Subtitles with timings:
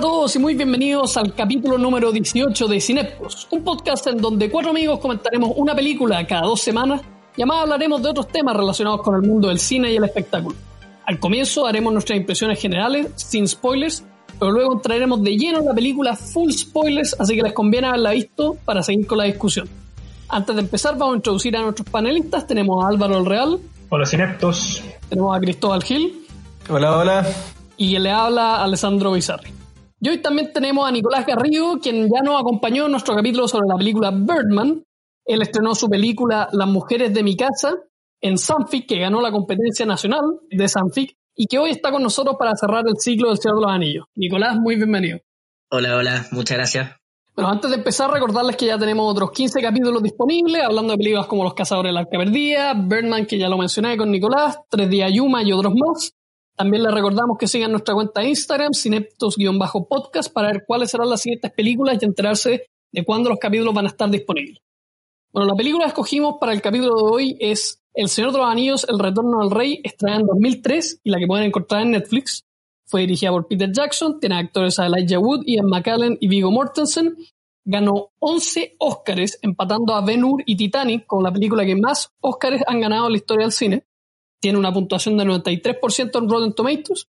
[0.00, 4.50] A todos y muy bienvenidos al capítulo número 18 de Cinepos, un podcast en donde
[4.50, 7.02] cuatro amigos comentaremos una película cada dos semanas
[7.36, 10.56] y además hablaremos de otros temas relacionados con el mundo del cine y el espectáculo.
[11.04, 14.02] Al comienzo haremos nuestras impresiones generales, sin spoilers,
[14.38, 18.56] pero luego traeremos de lleno la película full spoilers, así que les conviene haberla visto
[18.64, 19.68] para seguir con la discusión.
[20.30, 22.46] Antes de empezar, vamos a introducir a nuestros panelistas.
[22.46, 23.60] Tenemos a Álvaro El Real.
[23.90, 24.82] Hola, Cineptos.
[25.10, 26.26] Tenemos a Cristóbal Gil.
[26.70, 27.26] Hola, hola.
[27.76, 29.59] Y le habla Alessandro Bizarri.
[30.02, 33.68] Y hoy también tenemos a Nicolás Garrido, quien ya nos acompañó en nuestro capítulo sobre
[33.68, 34.82] la película Birdman.
[35.26, 37.74] Él estrenó su película Las mujeres de mi casa
[38.22, 42.36] en Sanfic, que ganó la competencia nacional de Sanfic, y que hoy está con nosotros
[42.38, 44.04] para cerrar el ciclo del Señor de los Anillos.
[44.14, 45.18] Nicolás, muy bienvenido.
[45.70, 46.96] Hola, hola, muchas gracias.
[47.34, 51.26] Bueno, antes de empezar, recordarles que ya tenemos otros 15 capítulos disponibles, hablando de películas
[51.26, 55.12] como Los Cazadores de la Arca Birdman, que ya lo mencioné con Nicolás, Tres Días
[55.12, 56.14] Yuma y otros más.
[56.60, 61.22] También les recordamos que sigan nuestra cuenta de Instagram, cineptos-podcast, para ver cuáles serán las
[61.22, 64.58] siguientes películas y enterarse de cuándo los capítulos van a estar disponibles.
[65.32, 68.46] Bueno, la película que escogimos para el capítulo de hoy es El Señor de los
[68.46, 72.44] Anillos, El Retorno del Rey, estrenada en 2003 y la que pueden encontrar en Netflix.
[72.84, 77.16] Fue dirigida por Peter Jackson, tiene actores a Elijah Wood, Ian McKellen y Viggo Mortensen.
[77.64, 82.62] Ganó 11 Oscars, empatando a Ben Hur y Titanic como la película que más Oscars
[82.66, 83.84] han ganado en la historia del cine
[84.40, 87.06] tiene una puntuación de 93% en Rotten Tomatoes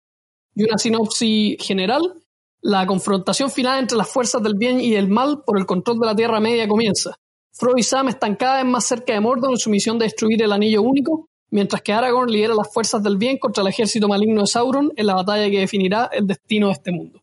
[0.54, 2.14] y una sinopsis general.
[2.60, 6.06] La confrontación final entre las fuerzas del bien y del mal por el control de
[6.06, 7.16] la Tierra Media comienza.
[7.52, 10.42] Frodo y Sam están cada vez más cerca de Mordor en su misión de destruir
[10.42, 14.42] el Anillo Único, mientras que Aragorn lidera las fuerzas del bien contra el ejército maligno
[14.42, 17.22] de Sauron en la batalla que definirá el destino de este mundo.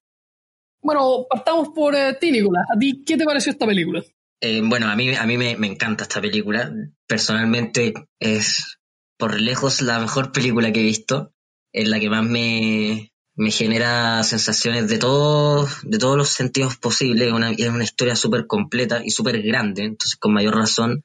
[0.81, 2.66] Bueno, partamos por eh, ti, Nicolás.
[2.73, 4.03] ¿A ti qué te pareció esta película?
[4.40, 6.72] Eh, bueno, a mí, a mí me, encanta esta película.
[7.07, 8.76] Personalmente es
[9.17, 11.31] por lejos la mejor película que he visto,
[11.73, 17.31] es la que más me, me genera sensaciones de todos, de todos los sentidos posibles,
[17.31, 21.03] una, es una historia súper completa y súper grande, entonces con mayor razón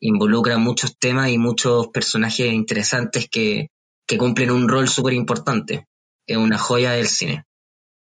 [0.00, 3.68] involucra muchos temas y muchos personajes interesantes que,
[4.06, 5.86] que cumplen un rol súper importante.
[6.26, 7.44] Es una joya del cine.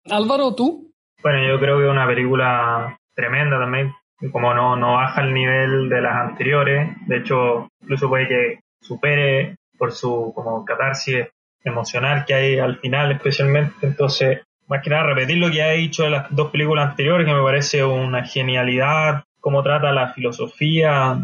[0.10, 0.92] Álvaro, ¿tú?
[1.22, 3.94] Bueno, yo creo que es una película tremenda también,
[4.32, 9.56] como no, no baja el nivel de las anteriores, de hecho, incluso puede que supere
[9.78, 11.28] por su como catarsis
[11.64, 13.88] emocional que hay al final especialmente.
[13.88, 17.34] Entonces, más que nada repetir lo que ha dicho de las dos películas anteriores, que
[17.34, 21.18] me parece una genialidad, cómo trata la filosofía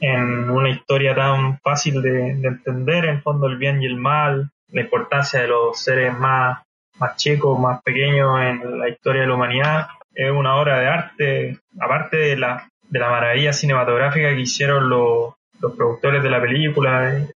[0.00, 4.80] en una historia tan fácil de, entender, en fondo el bien y el mal, la
[4.80, 6.62] importancia de los seres más,
[6.98, 9.88] más chicos, más pequeños en la historia de la humanidad.
[10.14, 15.34] Es una obra de arte, aparte de la, de la maravilla cinematográfica que hicieron los,
[15.60, 17.30] los productores de la película, eh,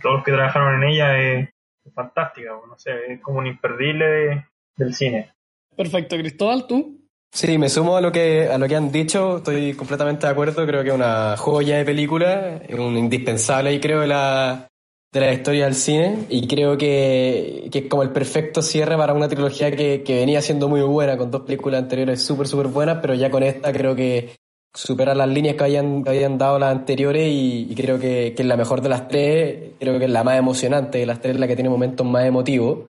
[0.00, 1.48] todos los que trabajaron en ella, es,
[1.94, 5.32] fantástica, no sé, es como un imperdible del cine.
[5.76, 6.98] Perfecto, Cristóbal, ¿tú?
[7.32, 10.66] Sí, me sumo a lo que a lo que han dicho, estoy completamente de acuerdo,
[10.66, 14.68] creo que es una joya de película, es un indispensable y creo de la
[15.12, 19.14] de la historia del cine y creo que, que es como el perfecto cierre para
[19.14, 22.98] una trilogía que, que venía siendo muy buena con dos películas anteriores súper súper buenas,
[23.00, 24.36] pero ya con esta creo que
[24.74, 28.56] superar las líneas que habían, habían dado las anteriores y, creo que, que, es la
[28.56, 31.56] mejor de las tres, creo que es la más emocionante de las tres, la que
[31.56, 32.86] tiene momentos más emotivos.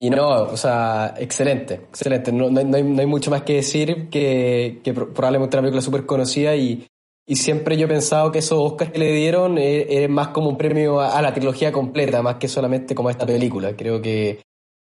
[0.00, 2.30] Y no, o sea, excelente, excelente.
[2.30, 6.04] No, no, hay, no hay, mucho más que decir que, que probablemente una película súper
[6.04, 6.86] conocida y,
[7.26, 10.58] y siempre yo he pensado que esos Oscars que le dieron es, más como un
[10.58, 13.74] premio a, la trilogía completa, más que solamente como a esta película.
[13.76, 14.42] Creo que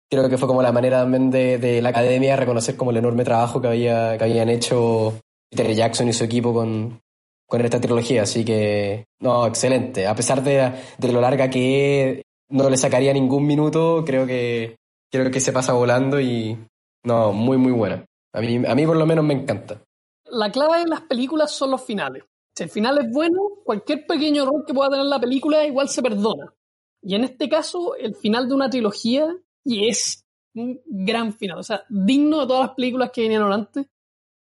[0.09, 2.97] creo que fue como la manera también de, de la academia de reconocer como el
[2.97, 5.13] enorme trabajo que, había, que habían hecho
[5.49, 7.01] Peter Jackson y su equipo con,
[7.45, 8.23] con esta trilogía.
[8.23, 10.07] Así que, no, excelente.
[10.07, 14.77] A pesar de, de, lo larga que no le sacaría ningún minuto, creo que,
[15.11, 16.57] creo que se pasa volando y,
[17.03, 18.05] no, muy, muy buena.
[18.33, 19.81] A mí, a mí por lo menos me encanta.
[20.25, 22.23] La clave de las películas son los finales.
[22.55, 26.01] Si el final es bueno, cualquier pequeño error que pueda tener la película igual se
[26.01, 26.53] perdona.
[27.01, 29.33] Y en este caso, el final de una trilogía,
[29.63, 33.85] y es un gran final, o sea, digno de todas las películas que vinieron antes,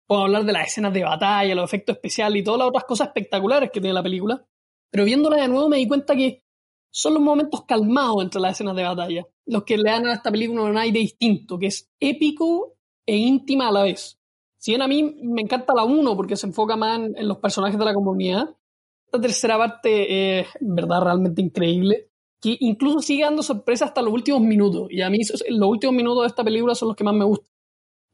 [0.07, 3.07] Puedo hablar de las escenas de batalla, los efectos especiales y todas las otras cosas
[3.07, 4.46] espectaculares que tiene la película.
[4.92, 6.44] Pero viéndola de nuevo me di cuenta que
[6.92, 10.31] son los momentos calmados entre las escenas de batalla, los que le dan a esta
[10.31, 12.75] película un aire distinto, que es épico
[13.06, 14.18] e íntima a la vez.
[14.57, 17.78] Si bien a mí me encanta la 1 porque se enfoca más en, los personajes
[17.78, 18.56] de la comunidad,
[19.06, 22.10] esta tercera parte es en verdad realmente increíble,
[22.40, 24.88] que incluso sigue dando sorpresa hasta los últimos minutos.
[24.90, 25.19] Y a mí
[25.50, 27.55] los últimos minutos de esta película son los que más me gustan.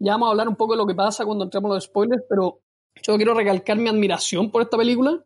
[0.03, 2.23] Ya vamos a hablar un poco de lo que pasa cuando entramos en los spoilers,
[2.27, 2.59] pero
[3.03, 5.23] yo quiero recalcar mi admiración por esta película.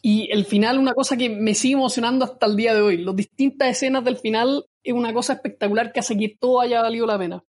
[0.00, 2.96] Y el final, una cosa que me sigue emocionando hasta el día de hoy.
[3.04, 7.06] Las distintas escenas del final es una cosa espectacular que hace que todo haya valido
[7.06, 7.44] la pena.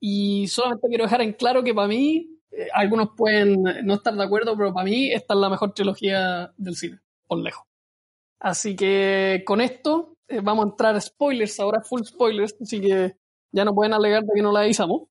[0.00, 4.22] Y solamente quiero dejar en claro que para mí, eh, algunos pueden no estar de
[4.22, 7.64] acuerdo, pero para mí esta es la mejor trilogía del cine, por lejos.
[8.38, 13.16] Así que con esto eh, vamos a entrar spoilers, ahora full spoilers, así que
[13.50, 15.08] ya no pueden alegar de que no la avisamos.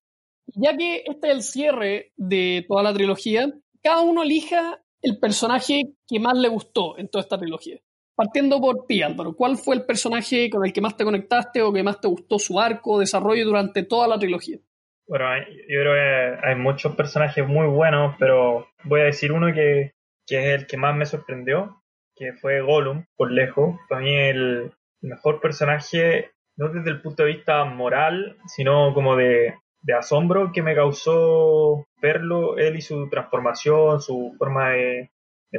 [0.54, 3.52] Ya que este es el cierre de toda la trilogía,
[3.82, 7.78] cada uno elija el personaje que más le gustó en toda esta trilogía.
[8.16, 11.72] Partiendo por ti, Álvaro, ¿cuál fue el personaje con el que más te conectaste o
[11.72, 14.58] que más te gustó su arco, desarrollo durante toda la trilogía?
[15.06, 19.92] Bueno, yo creo que hay muchos personajes muy buenos, pero voy a decir uno que,
[20.26, 21.82] que es el que más me sorprendió,
[22.16, 23.76] que fue Gollum, por lejos.
[23.88, 29.54] Para mí el mejor personaje, no desde el punto de vista moral, sino como de,
[29.82, 35.10] de asombro que me causó verlo, él y su transformación, su forma de,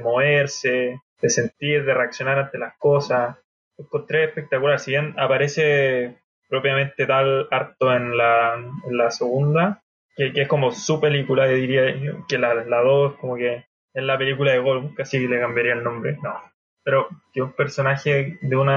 [0.01, 3.37] moverse, de sentir, de reaccionar ante las cosas.
[3.77, 4.79] Lo encontré espectacular.
[4.79, 6.17] Si bien aparece
[6.49, 9.81] propiamente tal harto en la, en la segunda,
[10.15, 11.95] que, es como su película, diría
[12.27, 15.83] que la, la dos como que es la película de Gollum, casi le cambiaría el
[15.83, 16.35] nombre, no.
[16.83, 18.69] Pero que un personaje de un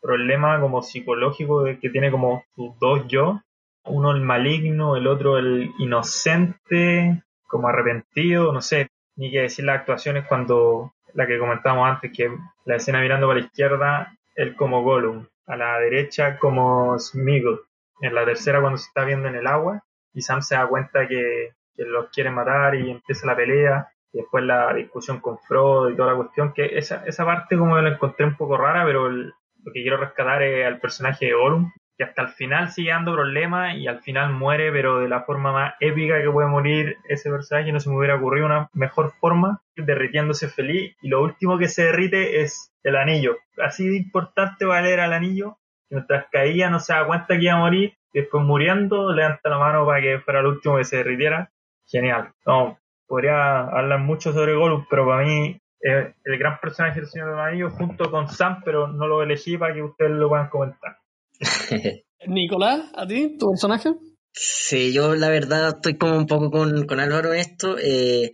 [0.00, 3.40] problema como psicológico de que tiene como sus dos yo,
[3.86, 9.80] uno el maligno, el otro el inocente, como arrepentido, no sé, ni que decir las
[9.80, 12.30] actuaciones cuando la que comentábamos antes, que
[12.64, 17.62] la escena mirando para la izquierda, él como Gollum, a la derecha como Smeagol,
[18.00, 19.82] en la tercera cuando se está viendo en el agua
[20.12, 24.44] y Sam se da cuenta que, los quiere matar y empieza la pelea y después
[24.44, 28.24] la discusión con Frodo y toda la cuestión, que esa, esa parte como la encontré
[28.24, 29.32] un poco rara, pero lo
[29.72, 33.76] que quiero rescatar es al personaje de Gollum, que hasta el final sigue dando problemas
[33.76, 37.72] y al final muere, pero de la forma más épica que puede morir ese personaje,
[37.72, 41.84] no se me hubiera ocurrido una mejor forma, derritiéndose feliz, y lo último que se
[41.84, 43.36] derrite es el anillo.
[43.62, 45.58] Así de importante va a al anillo,
[45.90, 49.58] mientras caía no se da cuenta que iba a morir, y después muriendo levanta la
[49.58, 51.50] mano para que fuera el último que se derritiera.
[51.86, 52.32] Genial.
[52.46, 57.30] No, podría hablar mucho sobre Gollum, pero para mí es el gran personaje del Señor
[57.30, 60.96] del Anillo junto con Sam, pero no lo elegí para que ustedes lo puedan comentar.
[62.26, 63.94] Nicolás, ¿a ti, tu personaje?
[64.32, 67.76] Sí, yo la verdad estoy como un poco con, con Álvaro en esto.
[67.78, 68.32] Eh,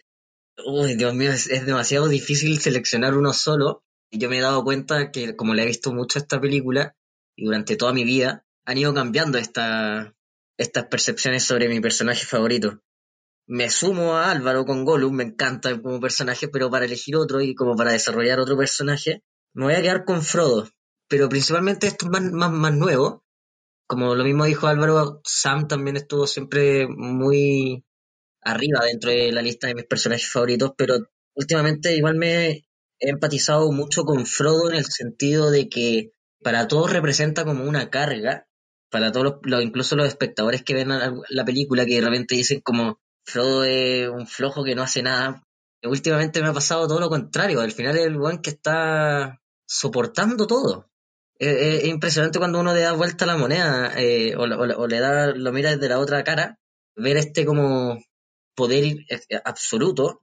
[0.66, 3.84] uy, Dios mío, es, demasiado difícil seleccionar uno solo.
[4.10, 6.96] Yo me he dado cuenta que como le he visto mucho a esta película
[7.36, 10.14] y durante toda mi vida, han ido cambiando esta,
[10.56, 12.82] estas percepciones sobre mi personaje favorito.
[13.46, 17.54] Me sumo a Álvaro con Gollum, me encanta como personaje, pero para elegir otro y
[17.54, 19.22] como para desarrollar otro personaje,
[19.54, 20.68] me voy a quedar con Frodo
[21.10, 23.24] pero principalmente esto es más, más, nuevo.
[23.88, 27.84] Como lo mismo dijo Álvaro, Sam también estuvo siempre muy
[28.42, 30.94] arriba dentro de la lista de mis personajes favoritos, pero
[31.34, 32.64] últimamente igual me he
[33.00, 36.12] empatizado mucho con Frodo en el sentido de que
[36.44, 38.46] para todos representa como una carga,
[38.88, 43.00] para todos los, incluso los espectadores que ven la, película que de repente dicen como
[43.24, 45.42] Frodo es un flojo que no hace nada.
[45.82, 50.46] Últimamente me ha pasado todo lo contrario, al final es el buen que está soportando
[50.46, 50.90] todo
[51.40, 54.46] es, impresionante cuando uno le da vuelta a la moneda eh, o,
[54.86, 56.58] le da, lo mira desde la otra cara,
[56.94, 57.98] ver este como
[58.54, 60.22] poder eh, absoluto,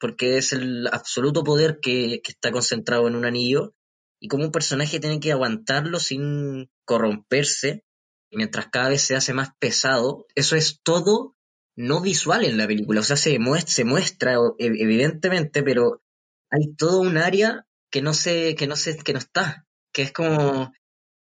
[0.00, 3.74] porque es el absoluto poder que, está concentrado en un anillo,
[4.20, 7.84] y como un personaje tiene que aguantarlo sin corromperse,
[8.32, 11.36] mientras cada vez se hace más pesado, eso es todo
[11.76, 16.02] no visual en la película, o sea, se muestra, se muestra evidentemente, pero
[16.50, 19.65] hay todo un área que no se, que no se, que no está
[19.96, 20.74] que es como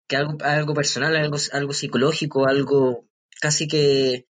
[0.06, 3.08] que algo, algo personal, algo, algo psicológico, algo
[3.40, 4.28] casi que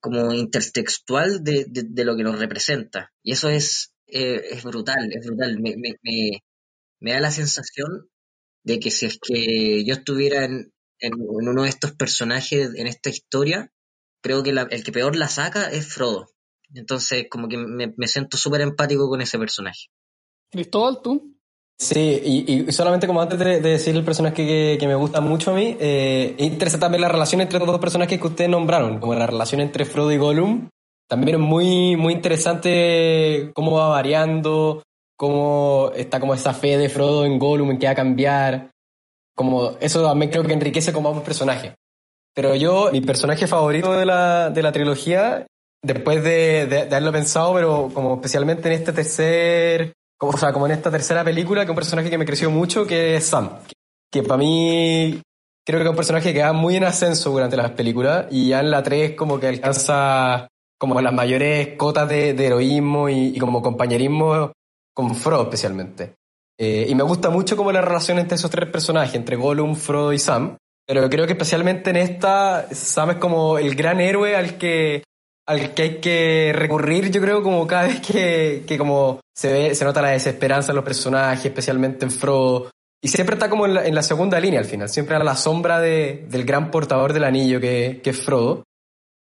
[0.00, 3.12] como intertextual de, de, lo que nos representa.
[3.22, 5.60] Y eso es, eh, es brutal, es brutal.
[5.60, 8.10] Me, me, me, da la sensación
[8.64, 13.08] de que si es que yo estuviera en, en, uno de estos personajes en esta
[13.08, 13.72] historia,
[14.20, 16.26] creo que el que peor la saca es Frodo.
[16.74, 19.86] Entonces, como que me, me siento súper empático con ese personaje.
[20.50, 21.35] Cristóbal, ¿tú?
[21.78, 25.76] Sí, y, solamente como antes de, decir el personaje que, me gusta mucho a mí,
[25.78, 29.60] eh, interesa también la relación entre los dos personajes que ustedes nombraron, como la relación
[29.60, 30.68] entre Frodo y Gollum,
[31.08, 34.82] también es muy, muy interesante cómo va variando,
[35.16, 38.70] cómo está como esa fe de Frodo en Gollum en que va a cambiar.
[39.36, 41.74] Como eso también creo que enriquece como ambos personajes.
[42.34, 45.46] Pero yo, mi personaje favorito de la, de la trilogía,
[45.82, 50.66] después de, de, haberlo pensado, pero como especialmente en este tercer, como, o sea, como
[50.66, 53.58] en esta tercera película, que un personaje que me creció mucho, que es Sam.
[54.10, 55.20] Que, para mí
[55.64, 58.60] creo que es un personaje que va muy en ascenso durante las películas y ya
[58.60, 64.52] en la 3 como que alcanza como las mayores cotas de, heroísmo y, como compañerismo
[64.94, 66.14] con Frodo especialmente.
[66.58, 70.12] Eh, y me gusta mucho como la relación entre esos tres personajes, entre Gollum, Frodo
[70.12, 70.56] y Sam.
[70.86, 75.02] Pero creo que especialmente en esta, Sam es como el gran héroe al que,
[75.46, 79.74] al que hay que recurrir, yo creo, como cada vez que, que como se ve,
[79.74, 82.70] se nota la desesperanza en los personajes, especialmente en Frodo.
[83.02, 85.36] Y siempre está como en la, en la segunda línea al final, siempre a la
[85.36, 88.64] sombra de, del gran portador del anillo que, que es Frodo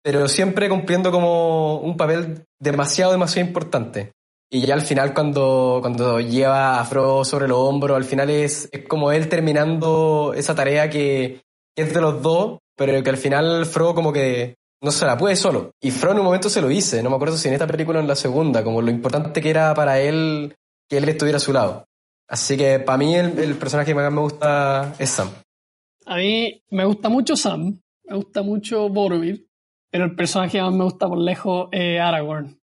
[0.04, 4.12] pero siempre cumpliendo como un papel demasiado, demasiado importante.
[4.52, 8.70] Y ya al final cuando, cuando lleva a Frodo sobre los hombros, al final es,
[8.72, 11.42] es como él terminando esa tarea que,
[11.78, 15.36] es de los dos, pero que al final Frodo como que no se la puede
[15.36, 15.72] solo.
[15.82, 18.00] Y Frodo en un momento se lo dice, no me acuerdo si en esta película
[18.00, 20.56] o en la segunda, como lo importante que era para él
[20.88, 21.86] que él estuviera a su lado.
[22.28, 25.30] Así que para mí el, personaje que más me gusta es Sam.
[26.06, 29.48] A mí me gusta mucho Sam, me gusta mucho Boromir,
[29.90, 32.60] pero el personaje que más me gusta por lejos es Aragorn.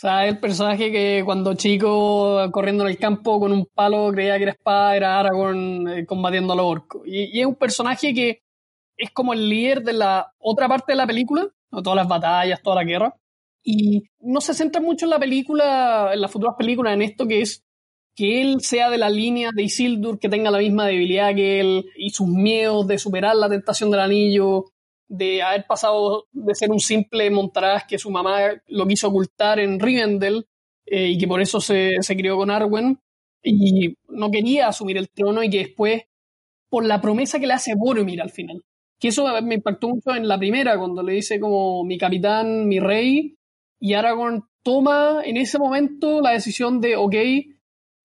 [0.00, 4.44] sea, el personaje que cuando chico, corriendo en el campo con un palo, creía que
[4.44, 7.02] era espada, era Aragorn eh, combatiendo a los orcos.
[7.04, 8.42] Y, es un personaje que
[8.96, 12.76] es como el líder de la otra parte de la película, todas las batallas, toda
[12.76, 13.16] la guerra.
[13.62, 17.42] Y no se centra mucho en la película, en las futuras películas, en esto que
[17.42, 17.62] es
[18.16, 21.86] que él sea de la línea de Isildur, que tenga la misma debilidad que él
[21.96, 24.64] y sus miedos de superar la tentación del anillo,
[25.08, 29.80] de haber pasado de ser un simple montaraz que su mamá lo quiso ocultar en
[29.80, 30.46] Rivendell
[30.86, 32.98] eh, y que por eso se, se crió con Arwen
[33.42, 36.02] y no quería asumir el trono y que después,
[36.68, 38.62] por la promesa que le hace Boromir al final,
[39.00, 42.78] que eso me impactó mucho en la primera, cuando le dice como mi capitán, mi
[42.78, 43.34] rey,
[43.80, 47.14] y Aragorn toma en ese momento la decisión de, ok,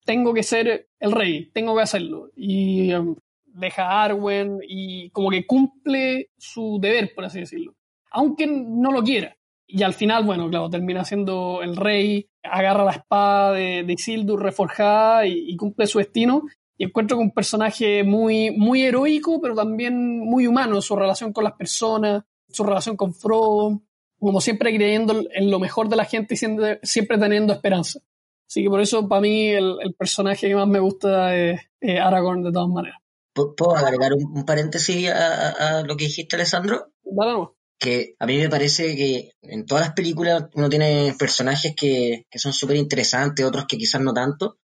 [0.04, 2.30] tengo que ser el rey, tengo que hacerlo.
[2.34, 7.74] Y um, deja a Arwen y como que cumple su deber, por así decirlo.
[8.10, 9.36] Aunque no lo quiera.
[9.66, 15.26] Y al final, bueno, claro, termina siendo el rey, agarra la espada de, Isildur reforjada
[15.26, 16.42] y, cumple su destino.
[16.78, 21.44] Y encuentro que un personaje muy, muy heroico, pero también muy humano, su relación con
[21.44, 23.82] las personas, su relación con Frodo,
[24.18, 28.00] como siempre creyendo en lo mejor de la gente y siempre, teniendo esperanza.
[28.48, 32.52] Así que por eso, para mí, el, personaje que más me gusta es Aragorn, de
[32.52, 32.98] todas maneras.
[33.36, 36.92] ¿Puedo agregar un, paréntesis a, lo que dijiste, Alessandro?
[37.04, 37.50] Vamos.
[37.78, 42.54] Que a mí me parece que en todas las películas uno tiene personajes que, son
[42.54, 44.58] súper interesantes, otros que quizás no tanto,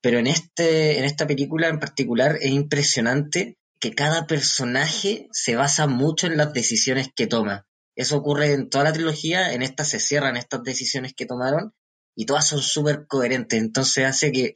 [0.00, 5.86] pero en, este, en esta película en particular es impresionante que cada personaje se basa
[5.86, 7.66] mucho en las decisiones que toma.
[7.94, 11.72] Eso ocurre en toda la trilogía, en esta se cierran estas decisiones que tomaron
[12.14, 14.54] y todas son súper coherentes, entonces hace que,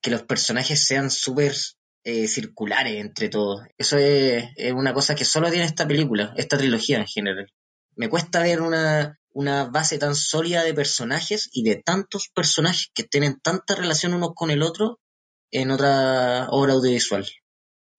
[0.00, 1.54] que los personajes sean súper
[2.04, 3.62] eh, circulares entre todos.
[3.78, 7.50] Eso es, una cosa que solo tiene esta película, esta trilogía en general.
[7.96, 13.02] Me cuesta ver una, una base tan sólida de personajes y de tantos personajes que
[13.02, 15.00] tienen tanta relación unos con el otro
[15.50, 17.26] en otra obra audiovisual.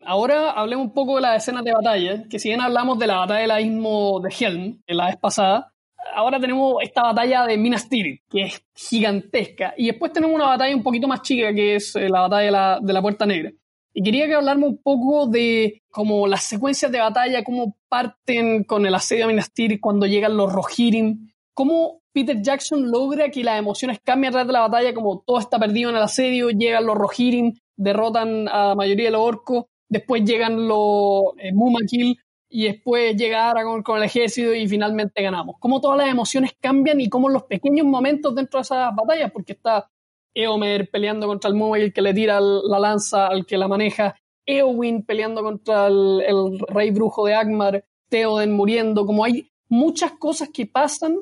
[0.03, 3.17] Ahora hablemos un poco de las escenas de batalla, que si bien hablamos de la
[3.17, 5.73] batalla del abismo de Helm en la vez pasada,
[6.13, 10.75] ahora tenemos esta batalla de Minas Tirith, que es gigantesca, y después tenemos una batalla
[10.75, 13.51] un poquito más chica, que es eh, la batalla de la, de la Puerta Negra.
[13.97, 18.85] Y quería que hablarme un poco de como las secuencias de batalla, cómo parten con
[18.85, 23.57] el asedio a Minas Tirith cuando llegan los Rohirrim, cómo Peter Jackson logra que las
[23.57, 26.85] emociones cambien a través de la batalla, como todo está perdido en el asedio, llegan
[26.85, 32.65] los Rohirrim, derrotan a la mayoría de los orcos, después llegan los eh, Mumakil y
[32.65, 35.55] después llega Aragorn con el ejército y finalmente ganamos.
[35.57, 39.53] Cómo todas las emociones cambian y cómo los pequeños momentos dentro de esas batallas, porque
[39.53, 39.89] está
[40.35, 44.15] Eomer peleando contra el móvil que le tira la lanza al que la maneja,
[44.45, 50.67] Eowyn peleando contra el, rey brujo de Agmar, Theoden muriendo, como hay muchas cosas que
[50.67, 51.17] pasan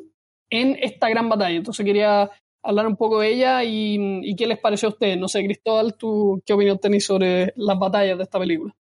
[0.50, 1.56] en esta gran batalla.
[1.56, 2.30] Entonces quería
[2.62, 5.18] hablar un poco de ella y, qué les pareció a ustedes.
[5.18, 8.76] No sé, Cristóbal, ¿tú qué opinión tenés sobre las batallas de esta película?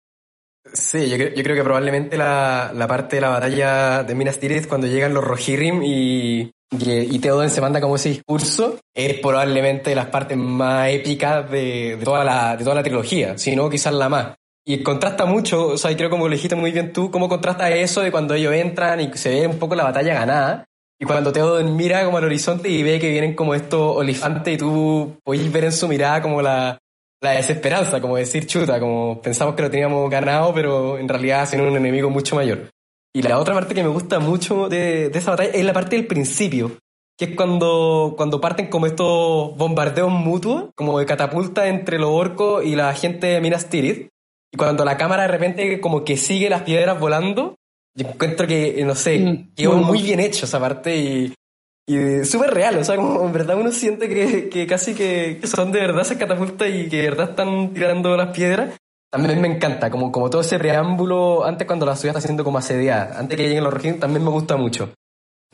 [0.72, 5.12] Sí, yo creo, que probablemente la, parte de la batalla de Minas Tirith cuando llegan
[5.12, 10.38] los Rohirrim y, y, Theoden se manda como ese discurso, es probablemente de las partes
[10.38, 14.34] más épicas de, toda la, de toda la trilogía, si no quizás la más.
[14.64, 18.00] Y contrasta mucho, o sea, creo como lo dijiste muy bien tú, cómo contrasta eso
[18.00, 20.64] de cuando ellos entran y se ve un poco la batalla ganada.
[21.00, 24.56] Y cuando Theoden mira como al horizonte y ve que vienen como estos olifantes y
[24.56, 26.78] tú podés ver en su mirada como la,
[27.22, 31.68] la desesperanza, como decir chuta, como pensamos que lo teníamos ganado, pero en realidad siendo
[31.68, 32.68] un enemigo mucho mayor.
[33.14, 35.96] Y la otra parte que me gusta mucho de, de esa batalla es la parte
[35.96, 36.72] del principio,
[37.16, 42.64] que es cuando, cuando parten como estos bombardeos mutuos, como de catapulta entre los orcos
[42.64, 44.08] y la gente de Minas Tirith.
[44.52, 47.54] Y cuando la cámara de repente como que sigue las piedras volando,
[47.94, 51.34] yo encuentro que, no sé, Mm, quedó muy muy bien hecho esa parte y,
[51.86, 55.72] y súper real, o sea, como en verdad uno siente que, que casi que son
[55.72, 58.76] de verdad esas catapultas y que de verdad están tirando las piedras.
[59.10, 62.58] También me encanta, como, como todo ese preámbulo antes cuando la ciudad está siendo como
[62.58, 64.94] asediada, antes que lleguen los rojines, también me gusta mucho.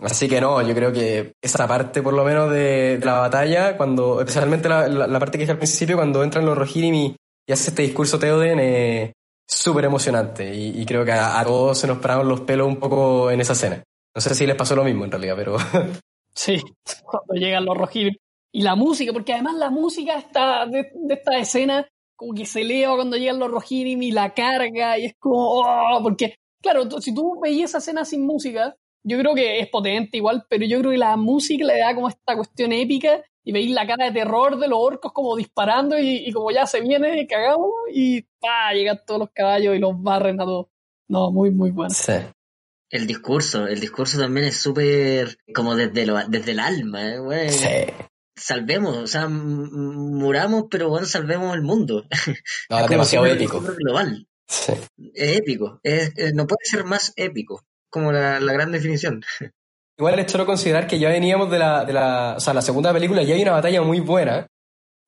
[0.00, 4.20] Así que no, yo creo que esa parte por lo menos de, la batalla, cuando
[4.20, 7.16] especialmente la, la, la parte que dije al principio, cuando entran los Rohirrim y,
[7.48, 9.12] y hace este discurso Theoden, eh,
[9.44, 12.76] súper emocionante y, y creo que a, a, todos se nos pararon los pelos un
[12.76, 13.82] poco en esa escena.
[14.14, 15.56] No sé si les pasó lo mismo en realidad, pero...
[16.38, 16.62] sí,
[17.04, 18.14] cuando llegan los Rohirrim.
[18.52, 22.94] Y la música, porque además la música está de, esta escena como que se eleva
[22.94, 25.60] cuando llegan los Rohirrim y la carga y es como...
[25.60, 30.16] Oh, porque, claro, si tú veías esa escena sin música, yo creo que es potente
[30.16, 33.70] igual, pero yo creo que la música le da como esta cuestión épica y veis
[33.70, 37.26] la cara de terror de los orcos como disparando y, y como ya se viene,
[37.26, 40.66] cagamos y pa, llegan todos los caballos y los barren a todos.
[41.08, 41.90] No, muy, muy bueno.
[41.90, 42.12] Sí.
[42.90, 47.18] El discurso, el discurso también es súper como desde, lo, desde el alma, ¿eh?
[47.18, 47.92] Bueno, Sí.
[48.34, 52.04] Salvemos, o sea, muramos, pero bueno, salvemos el mundo.
[52.70, 53.60] No, es demasiado épico.
[53.60, 54.26] Global.
[54.46, 54.74] Sí.
[55.12, 59.22] Es épico, es, es, no puede ser más épico, como la, la gran definición.
[59.98, 62.92] Igual es solo considerar que ya veníamos de la, de la, o sea, la segunda
[62.92, 64.46] película, ya hay una batalla muy buena,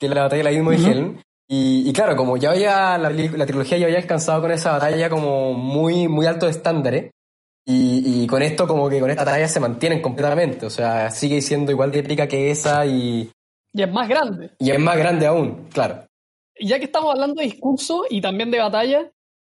[0.01, 0.91] que es la batalla de la uh -huh.
[0.91, 1.23] Helm.
[1.49, 5.09] Y, y, claro, como ya había, la, la, trilogía ya había alcanzado con esa batalla
[5.09, 7.13] como muy, muy alto de estándares,
[7.65, 11.41] y, y, con esto como que con esta batalla se mantienen completamente, o sea, sigue
[11.43, 13.31] siendo igual de épica que esa y...
[13.73, 14.51] Y es más grande.
[14.59, 16.07] Y es más grande aún, claro.
[16.59, 19.11] Ya que estamos hablando de discurso y también de batalla,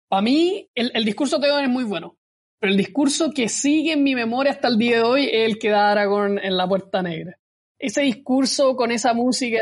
[0.08, 2.18] para mí el, el discurso de Theoden es muy bueno.
[2.60, 5.60] Pero el discurso que sigue en mi memoria hasta el día de hoy es el
[5.60, 7.38] que da Aragorn en la Puerta Negra.
[7.78, 9.62] Ese discurso con esa música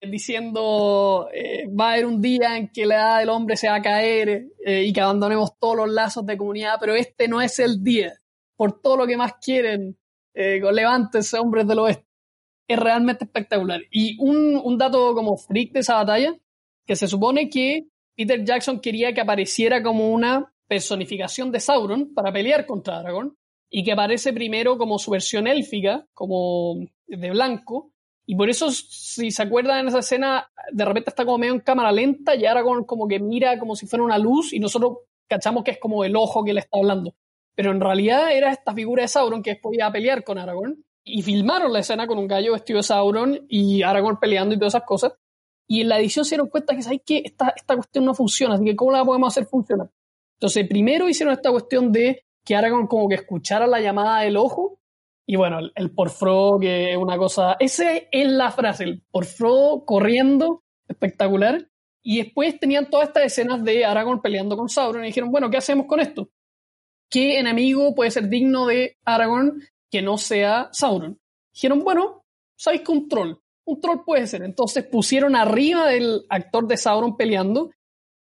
[0.00, 3.76] diciendo eh, va a haber un día en que la edad del hombre se va
[3.76, 7.58] a caer eh, y que abandonemos todos los lazos de comunidad, pero este no es
[7.58, 8.12] el día.
[8.56, 9.98] Por todo lo que más quieren,
[10.34, 12.06] eh, levántense hombres del oeste.
[12.66, 13.82] Es realmente espectacular.
[13.90, 16.34] Y un, dato como freak de esa batalla,
[16.86, 22.32] que se supone que Peter Jackson quería que apareciera como una personificación de Sauron para
[22.32, 23.36] pelear contra Aragorn
[23.70, 26.76] y que aparece primero como su versión élfica, como
[27.06, 27.92] de blanco,
[28.26, 31.60] y por eso, si se acuerdan en esa escena, de repente está como medio en
[31.60, 35.62] cámara lenta y Aragorn como que mira como si fuera una luz y nosotros cachamos
[35.62, 37.14] que es como el ojo que le está hablando.
[37.54, 41.22] Pero en realidad era esta figura de Sauron que después iba pelear con Aragorn y
[41.22, 44.86] filmaron la escena con un gallo vestido de Sauron y Aragorn peleando y todas esas
[44.86, 45.12] cosas.
[45.66, 47.22] Y en la edición se dieron cuenta que, ¿sabes qué?
[47.24, 49.90] Esta, esta cuestión no funciona, así que ¿cómo la podemos hacer funcionar?
[50.36, 54.78] Entonces, primero hicieron esta cuestión de que Aragorn como que escuchara la llamada del ojo.
[55.26, 57.56] Y bueno, el, porfro, que es una cosa.
[57.58, 61.68] Ese es la frase, el porfro corriendo, espectacular.
[62.02, 65.56] Y después tenían todas estas escenas de Aragorn peleando con Sauron y dijeron, bueno, ¿qué
[65.56, 66.28] hacemos con esto?
[67.10, 71.18] ¿Qué enemigo puede ser digno de Aragorn que no sea Sauron?
[71.54, 72.24] Dijeron, bueno,
[72.56, 73.36] ¿sabéis que un troll?
[73.64, 74.42] Un troll puede ser.
[74.42, 77.70] Entonces pusieron arriba del actor de Sauron peleando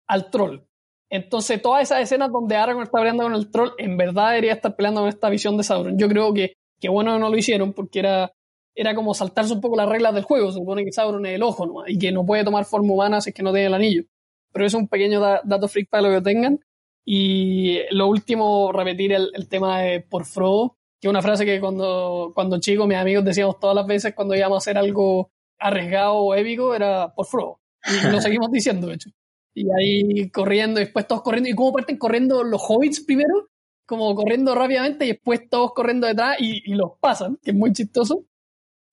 [0.08, 0.62] al troll.
[1.10, 4.74] Entonces, todas esas escenas donde Aragorn está peleando con el troll, en verdad debería estar
[4.76, 5.98] peleando con esta visión de Sauron.
[5.98, 8.32] Yo creo que, que bueno no lo hicieron porque era,
[8.74, 10.50] era como saltarse un poco las reglas del juego.
[10.50, 11.74] Se supone que Sauron es el ojo ¿no?
[11.86, 14.04] y que no puede tomar forma humana si es que no tiene el anillo.
[14.52, 16.60] Pero eso es un pequeño da dato freak para lo que tengan.
[17.04, 21.60] Y lo último, repetir el, el tema de por Frodo, que es una frase que
[21.60, 26.14] cuando, cuando chicos mis amigos decíamos todas las veces cuando íbamos a hacer algo arriesgado
[26.16, 27.60] o épico, era por Frodo.
[27.86, 29.10] Y lo seguimos diciendo, de hecho.
[29.54, 31.48] Y ahí corriendo, después todos corriendo.
[31.48, 33.48] ¿Y cómo parten corriendo los hobbits primero?
[33.90, 37.72] Como corriendo rápidamente y después todos corriendo detrás y, y los pasan, que es muy
[37.72, 38.24] chistoso.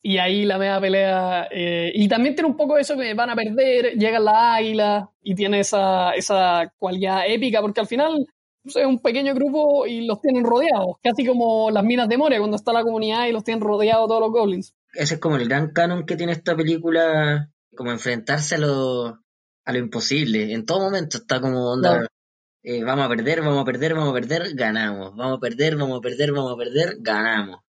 [0.01, 1.47] Y ahí la media pelea.
[1.51, 5.35] Eh, y también tiene un poco eso que van a perder, llegan las águilas y
[5.35, 8.25] tiene esa, esa cualidad épica, porque al final
[8.65, 12.57] es un pequeño grupo y los tienen rodeados, casi como las minas de Moria, cuando
[12.57, 14.73] está la comunidad y los tienen rodeados todos los goblins.
[14.93, 19.19] Ese es como el gran canon que tiene esta película, como enfrentarse a lo,
[19.63, 20.53] a lo imposible.
[20.53, 22.07] En todo momento está como onda.
[22.69, 25.15] Eh, vamos a perder, vamos a perder, vamos a perder, ganamos.
[25.15, 27.61] Vamos a perder, vamos a perder, vamos a perder, ganamos.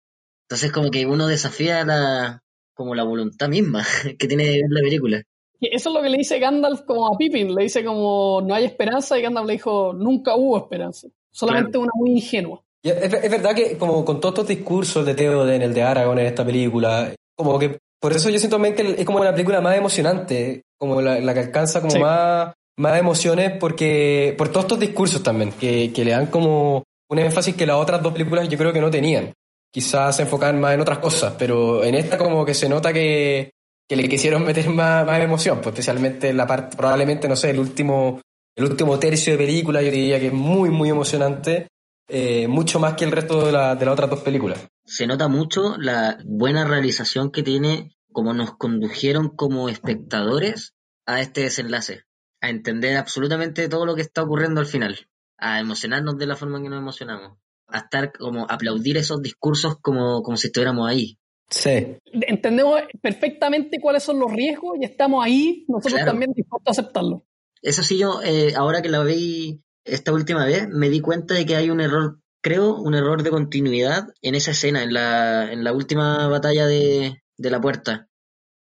[0.48, 2.42] Entonces como que uno desafía la,
[2.74, 3.86] como la voluntad misma
[4.18, 5.22] que tiene la película.
[5.60, 8.64] Eso es lo que le dice Gandalf como a Pippin, le dice como no hay
[8.64, 11.82] esperanza y Gandalf le dijo nunca hubo esperanza, solamente claro.
[11.82, 12.64] una muy ingenua.
[12.82, 16.44] es, verdad que como con todos estos discursos de Theoden, el de Aragorn en esta
[16.44, 20.62] película, como que por eso yo siento también que es como la película más emocionante,
[20.76, 25.92] como la, que alcanza como más, más emociones porque por todos estos discursos también, que,
[25.92, 28.90] que le dan como un énfasis que las otras dos películas yo creo que no
[28.90, 29.32] tenían.
[29.70, 33.50] Quizás se enfocan más en otras cosas, pero en esta como que se nota que,
[33.88, 37.50] que le quisieron meter más, más emoción, pues especialmente en la parte, probablemente, no sé,
[37.50, 38.20] el último,
[38.54, 41.68] el último tercio de película, yo diría que es muy, muy emocionante,
[42.08, 44.66] eh, mucho más que el resto de, la, de las otras dos películas.
[44.84, 50.72] Se nota mucho la buena realización que tiene, como nos condujeron como espectadores
[51.06, 52.02] a este desenlace,
[52.40, 56.58] a entender absolutamente todo lo que está ocurriendo al final, a emocionarnos de la forma
[56.58, 61.18] en que nos emocionamos a estar como aplaudir esos discursos como, como si estuviéramos ahí.
[61.50, 61.96] Sí.
[62.04, 67.24] Entendemos perfectamente cuáles son los riesgos y estamos ahí, nosotros también dispuestos a aceptarlo.
[67.62, 71.46] Eso sí, yo, eh, ahora que la vi esta última vez, me di cuenta de
[71.46, 75.64] que hay un error, creo, un error de continuidad en esa escena, en la, en
[75.64, 78.08] la última batalla de, de la puerta,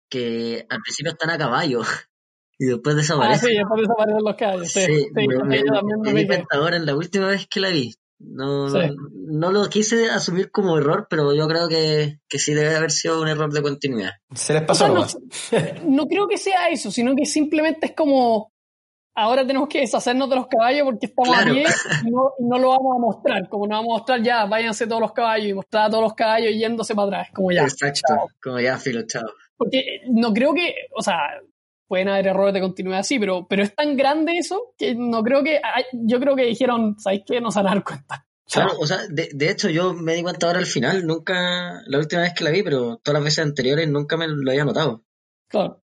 [0.08, 1.82] que al principio están a caballo
[2.58, 3.48] y después desaparecen.
[3.48, 4.68] Ah, sí, después desaparecen los caballos.
[4.68, 5.26] Sí, sí, me,
[6.02, 7.94] me, di cuenta ahora en la última vez que la vi.
[8.18, 12.90] No, no, lo quise asumir como error, pero yo creo que, que sí debe haber
[12.90, 14.12] sido un error de continuidad.
[14.34, 14.88] Se les pasó.
[15.84, 18.52] no, creo que sea eso, sino que simplemente es como
[19.14, 21.66] ahora tenemos que deshacernos de los caballos porque estamos bien
[22.04, 23.48] y no, no, lo vamos a mostrar.
[23.50, 26.14] Como no vamos a mostrar ya, váyanse todos los caballos y mostrar a todos los
[26.14, 27.28] caballos yéndose para atrás.
[27.34, 27.64] Como ya.
[27.64, 29.28] Exacto, como ya, filo, chao.
[29.58, 31.18] Porque no creo que, o sea,
[31.86, 35.42] pueden haber errores de continuidad, sí, pero, pero es tan grande eso que no creo
[35.42, 35.60] que.
[35.92, 37.40] Yo creo que dijeron, ¿sabéis qué?
[37.40, 38.26] No se van a dar cuenta.
[38.48, 41.98] Claro, o sea, de, de, hecho yo me di cuenta ahora al final, nunca, la
[41.98, 45.02] última vez que la vi, pero todas las veces anteriores nunca me lo había notado.
[45.48, 45.82] Claro.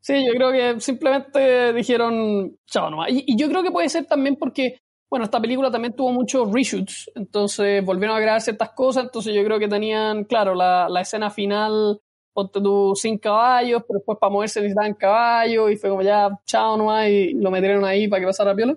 [0.00, 3.10] Sí, yo creo que simplemente dijeron, chao nomás.
[3.10, 6.52] Y, y yo creo que puede ser también porque, bueno, esta película también tuvo muchos
[6.52, 11.00] reshoots, entonces volvieron a grabar ciertas cosas, entonces yo creo que tenían, claro, la, la
[11.00, 12.00] escena final
[12.34, 16.76] ponte tú sin caballos, pero después para moverse necesitaban caballos y fue como ya, chao
[16.76, 18.76] nomás y lo metieron ahí para que pasara piola.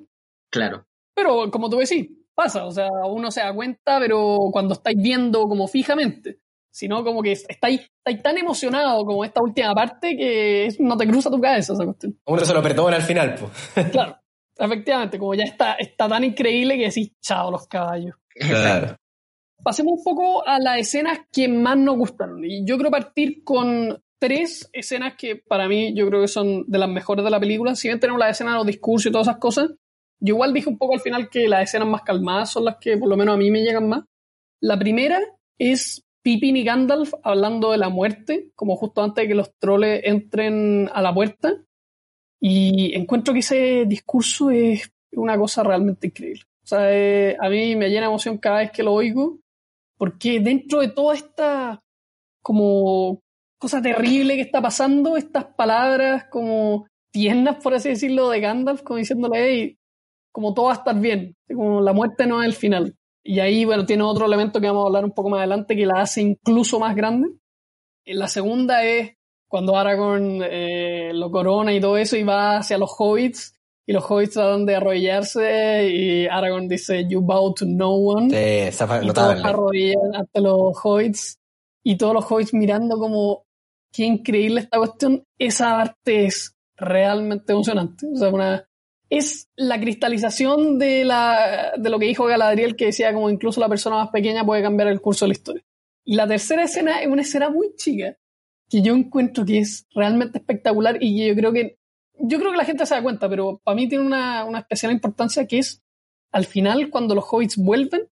[0.50, 0.86] Claro.
[1.13, 5.48] Pero como tú decís, pasa, o sea, uno se da cuenta, pero cuando estáis viendo
[5.48, 6.39] como fijamente,
[6.72, 11.32] sino como que estáis, estáis tan emocionado como esta última parte que no te cruza
[11.32, 12.17] tu cabeza esa cuestión.
[12.26, 13.89] Uno se lo perdona al final, pues.
[13.91, 14.17] Claro,
[14.56, 18.15] efectivamente, como ya está, está tan increíble que decís, chao los caballos.
[18.30, 18.96] Claro
[19.67, 22.41] pasemos un poco a las escenas que más nos gustaron.
[22.45, 26.77] Y yo creo partir con tres escenas que para mí yo creo que son de
[26.77, 27.75] las mejores de la película.
[27.75, 29.71] Si bien tenemos la escena de los discursos y todas esas cosas,
[30.21, 32.95] yo igual dije un poco al final que las escenas más calmadas son las que
[32.95, 34.06] por lo menos a mí me llegan más.
[34.62, 35.19] La primera
[35.58, 39.99] es Pippin y Gandalf hablando de la muerte, como justo antes de que los troles
[40.06, 41.62] entren a la puerta.
[42.39, 46.43] Y encuentro que ese discurso es una cosa realmente increíble.
[46.63, 49.41] O sea, eh, a mí me llena emoción cada vez que lo oigo
[49.98, 51.84] porque dentro de toda esta
[52.42, 53.22] como
[53.60, 58.98] cosa terrible que está pasando, estas palabras como tiernas, por así decirlo, de Gandalf, como
[58.98, 59.78] diciéndole, hey,
[60.32, 62.96] como todo va a estar bien, como la muerte no es el final.
[63.24, 65.86] Y ahí, bueno, tiene otro elemento que vamos a hablar un poco más adelante que
[65.86, 67.28] la hace incluso más grande.
[68.06, 69.18] La segunda es
[69.50, 73.57] cuando Aragorn eh, lo corona y todo eso y va hacia los hobbits
[73.89, 78.84] y los hobbits tratan de arrodillarse y Aragorn dice you bow to no one sí,
[79.02, 81.39] y todos arrodillan ante los hobbits
[81.84, 83.45] y todos los hobbits mirando como
[83.93, 88.06] qué increíble esta cuestión esa arte es realmente emocionante.
[88.13, 88.67] O sea una
[89.10, 93.69] es la cristalización de, la, de lo que dijo Galadriel que decía como incluso la
[93.69, 95.63] persona más pequeña puede cambiar el curso de la historia.
[96.04, 98.17] Y la tercera escena es una escena muy chica
[98.69, 101.78] que yo encuentro que es realmente espectacular y que yo creo que
[102.19, 104.91] yo creo que la gente se da cuenta, pero para mí tiene una, una especial
[104.91, 105.84] importancia que es
[106.32, 108.10] al final cuando los hobbits vuelven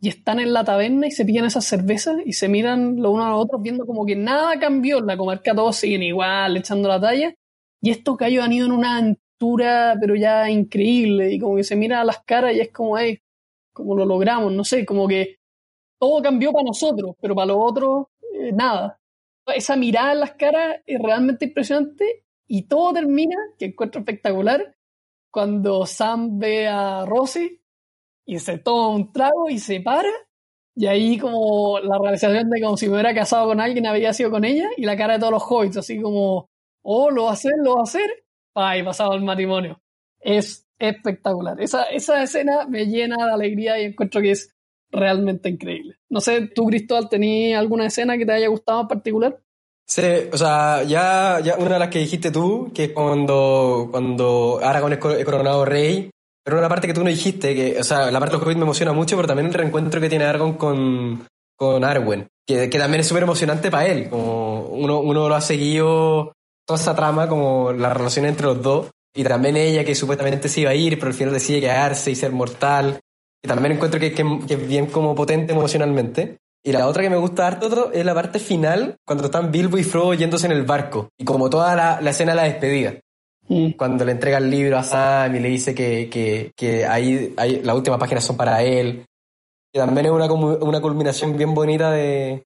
[0.00, 3.26] y están en la taberna y se pillan esas cervezas y se miran los unos
[3.26, 7.00] a los otros viendo como que nada cambió la comarca, todos siguen igual, echando la
[7.00, 7.34] talla
[7.82, 11.76] y estos gallos han ido en una aventura pero ya increíble y como que se
[11.76, 13.20] mira a las caras y es como, hey,
[13.72, 15.38] como lo logramos, no sé, como que
[15.98, 18.98] todo cambió para nosotros, pero para los otros eh, nada.
[19.46, 24.74] Esa mirada en las caras es realmente impresionante y todo termina, que encuentro espectacular,
[25.30, 27.60] cuando Sam ve a Rosie
[28.26, 30.10] y se toma un trago y se para.
[30.74, 34.32] Y ahí como la realización de como si me hubiera casado con alguien había sido
[34.32, 36.50] con ella y la cara de todos los hobbits, así como,
[36.82, 38.10] oh, lo va a hacer, lo va a hacer.
[38.56, 39.80] Ay, pasado el matrimonio.
[40.18, 41.60] Es espectacular.
[41.60, 44.52] Esa, esa escena me llena de alegría y encuentro que es
[44.90, 45.98] realmente increíble.
[46.08, 49.40] No sé, tú, Cristóbal, ¿tenías alguna escena que te haya gustado en particular?
[49.90, 54.60] Sí, o sea, ya, ya una de las que dijiste tú, que es cuando, cuando
[54.62, 56.10] Aragorn es coronado rey
[56.44, 58.62] Pero una parte que tú no dijiste, que, o sea, la parte del Hobbit me
[58.62, 61.26] emociona mucho, pero también el reencuentro que tiene Argon con,
[61.56, 64.08] con Arwen, que, que también es súper emocionante para él.
[64.08, 68.90] Como uno, uno lo ha seguido toda esa trama, como la relación entre los dos,
[69.12, 72.14] y también ella que supuestamente se iba a ir, pero al final decide quedarse y
[72.14, 73.00] ser mortal.
[73.42, 76.36] Y también encuentro que, que, que es bien como potente emocionalmente.
[76.62, 79.84] Y la otra que me gusta harto es la parte final, cuando están Bilbo y
[79.84, 81.08] Frodo yéndose en el barco.
[81.18, 82.94] Y como toda la, la escena de la despedida.
[83.48, 83.70] Mm.
[83.72, 87.62] Cuando le entrega el libro a Sam y le dice que, que, que ahí, ahí
[87.64, 89.04] las últimas páginas son para él.
[89.72, 92.42] Y también es una, una culminación bien bonita de...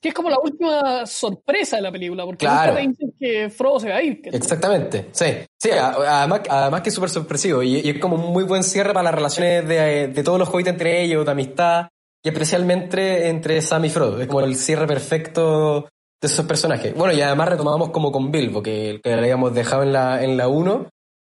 [0.00, 2.72] Que es como la última sorpresa de la película, porque Claro.
[2.74, 4.22] nunca te dicen que Frodo se va a ir.
[4.22, 5.24] que- Exactamente, sí.
[5.60, 8.92] Sí, además, además que es súper sorpresivo y, y es como un muy buen cierre
[8.92, 11.88] para las relaciones de, de todos los hobbits entre ellos, de amistad
[12.24, 14.20] y especialmente entre Sam y Frodo.
[14.20, 15.82] Es como el cierre perfecto
[16.20, 16.94] de esos personajes.
[16.94, 20.48] Bueno, y además retomamos como con Bilbo, que, que habíamos dejado en la, en la
[20.48, 20.88] 1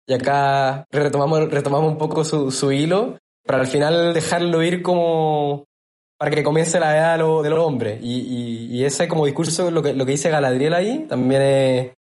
[0.08, 5.64] y acá retomamos, retomamos un poco su, su hilo para al final dejarlo ir como
[6.18, 8.00] para que comience la edad de, lo- los hombres.
[8.02, 11.92] Y, y, y ese como discurso, lo que, lo que dice Galadriel ahí, también es,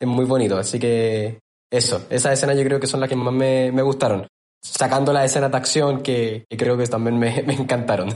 [0.00, 0.56] es muy bonito.
[0.56, 4.26] Así que eso, esas escenas yo creo que son las que más me, me gustaron.
[4.72, 8.08] Sacando las escenas de acción que, que creo que también me, me encantaron.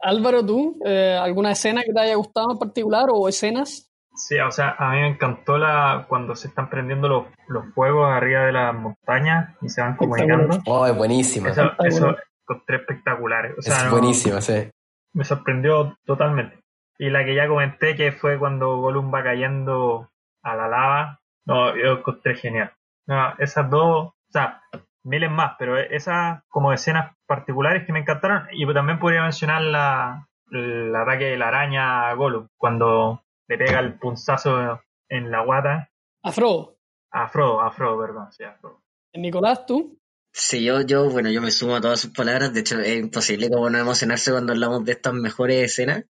[0.00, 0.78] Álvaro, ¿tú?
[0.84, 3.90] eh, ¿Alguna escena que te haya gustado en particular o escenas?
[4.14, 8.10] Sí, o sea, a mí me encantó la cuando se están prendiendo los, los fuegos
[8.10, 10.58] arriba de las montañas y se van comunicando.
[10.66, 11.50] oh, es buenísima.
[11.50, 12.24] Eso, eso Espectacular.
[12.48, 13.54] encontré espectacular.
[13.58, 14.70] O sea, es no- buenísima, sí.
[15.12, 16.60] me sorprendió totalmente.
[16.98, 20.08] Y la que ya comenté, que fue cuando Gollum va cayendo
[20.42, 22.72] a la lava, no, yo encontré genial.
[23.06, 24.62] No, esas dos, o sea,
[25.06, 28.46] miles más, pero esas como escenas particulares que me encantaron.
[28.52, 33.80] Y también podría mencionar la, el ataque de la araña a Gollum, cuando le pega
[33.80, 35.88] el punzazo en la guata.
[36.22, 36.76] A Frodo.
[37.12, 38.82] A Frodo, a Frodo, perdón, sí, a Frodo.
[39.14, 39.98] Nicolás, ¿tú?
[40.32, 42.52] Sí, yo, yo, bueno, yo me sumo a todas sus palabras.
[42.52, 46.04] De hecho, es imposible como no emocionarse cuando hablamos de estas mejores escenas.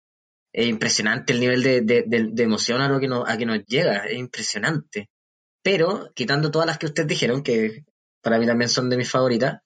[0.53, 3.47] Es impresionante el nivel de, de, de- de emoción a lo que nos, a que
[3.47, 3.99] nos llega.
[4.07, 5.11] Es impresionante.
[5.63, 7.85] Pero, quitando todas las que ustedes dijeron, que
[8.27, 9.61] para mí también son de mis favoritas,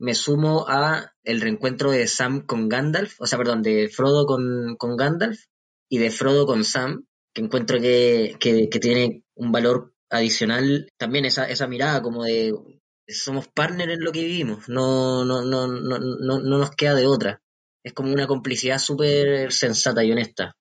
[0.00, 4.74] me sumo a el reencuentro de Sam con Gandalf, o sea, perdón, de Frodo con,
[4.76, 5.38] con Gandalf
[5.88, 10.88] y de Frodo con Sam, que encuentro que, que, tiene un valor adicional.
[10.96, 12.52] También esa, esa mirada como de
[13.06, 17.06] somos partners en lo que vivimos, no, no, no, no, no, no nos queda de
[17.06, 17.42] otra.
[17.84, 20.56] Es como una complicidad súper sensata y honesta.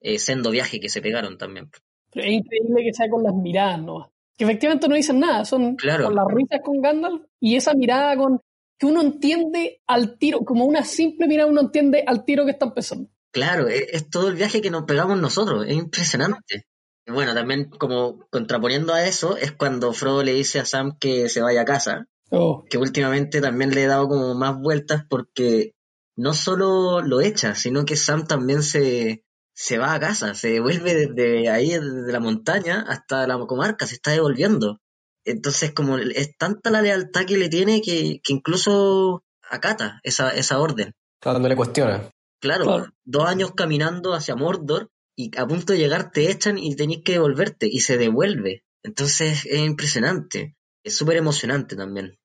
[0.00, 1.68] Eh, sendo viaje que se pegaron también.
[2.12, 4.12] Es increíble que sea con las miradas, ¿no?
[4.36, 6.04] Que efectivamente no dicen nada, son Claro.
[6.06, 8.40] con las risas con Gandalf y esa mirada con
[8.78, 12.74] que uno entiende al tiro, como una simple mirada uno entiende al tiro que están
[12.74, 13.08] pensando.
[13.32, 16.66] Claro, es, es todo el viaje que nos pegamos nosotros, es impresionante.
[17.06, 21.28] Y bueno, también como contraponiendo a eso es cuando Frodo le dice a Sam que
[21.28, 25.74] se vaya a casa, Oh, que últimamente también le he dado como más vueltas porque
[26.16, 29.22] no solo lo echa, sino que Sam también se,
[29.56, 33.94] se va a casa, se devuelve desde ahí, desde la montaña hasta la comarca, se
[33.94, 34.80] está devolviendo.
[35.24, 40.60] Entonces, como es tanta la lealtad que le tiene que, que incluso acata esa, esa
[40.60, 40.92] orden.
[41.20, 42.10] Claro, no le cuestiona.
[42.38, 42.92] Claro, Claro.
[43.04, 47.12] dos años caminando hacia Mordor y a punto de llegar te echan y tenés que
[47.12, 48.62] devolverte y se devuelve.
[48.82, 52.18] Entonces es impresionante, es súper emocionante también.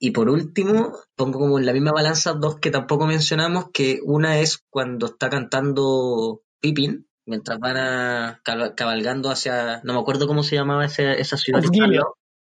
[0.00, 4.40] Y por último, pongo como en la misma balanza dos que tampoco mencionamos, que una
[4.40, 8.40] es cuando está cantando Pippin, mientras van a,
[8.76, 11.60] cabalgando hacia, no me acuerdo cómo se llamaba ese- esa ciudad.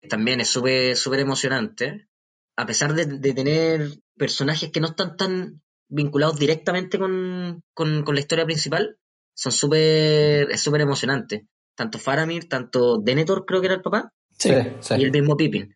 [0.09, 2.07] También es súper súper emocionante.
[2.55, 8.15] A pesar de, de tener personajes que no están tan vinculados directamente con, con, con
[8.15, 8.97] la historia principal,
[9.35, 11.47] son súper, es súper emocionante.
[11.75, 14.49] Tanto Faramir, tanto Denethor creo que era el papá, sí.
[14.97, 15.75] y el mismo Pippin.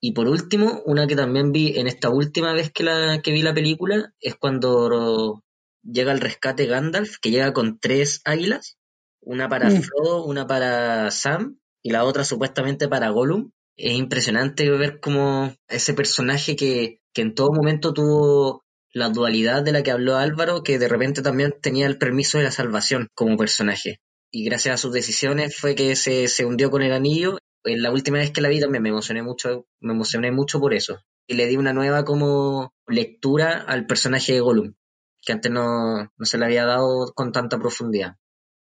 [0.00, 3.40] Y por último, una que también vi en esta última vez que, la, que vi
[3.42, 5.42] la película, es cuando
[5.82, 8.76] llega al rescate Gandalf, que llega con tres águilas,
[9.20, 9.82] una para Mm.
[9.82, 13.50] Frodo, una para Sam y la otra supuestamente para Gollum.
[13.76, 19.72] Es impresionante ver como ese personaje que, que en todo momento tuvo la dualidad de
[19.72, 23.36] la que habló Álvaro, que de repente también tenía el permiso de la salvación como
[23.36, 24.00] personaje.
[24.30, 27.38] Y gracias a sus decisiones fue que se, se hundió con el anillo.
[27.64, 30.74] En la última vez que la vi también me emocioné mucho, me emocioné mucho por
[30.74, 31.00] eso.
[31.26, 34.74] Y le di una nueva como lectura al personaje de Gollum,
[35.24, 38.16] que antes no, no se le había dado con tanta profundidad.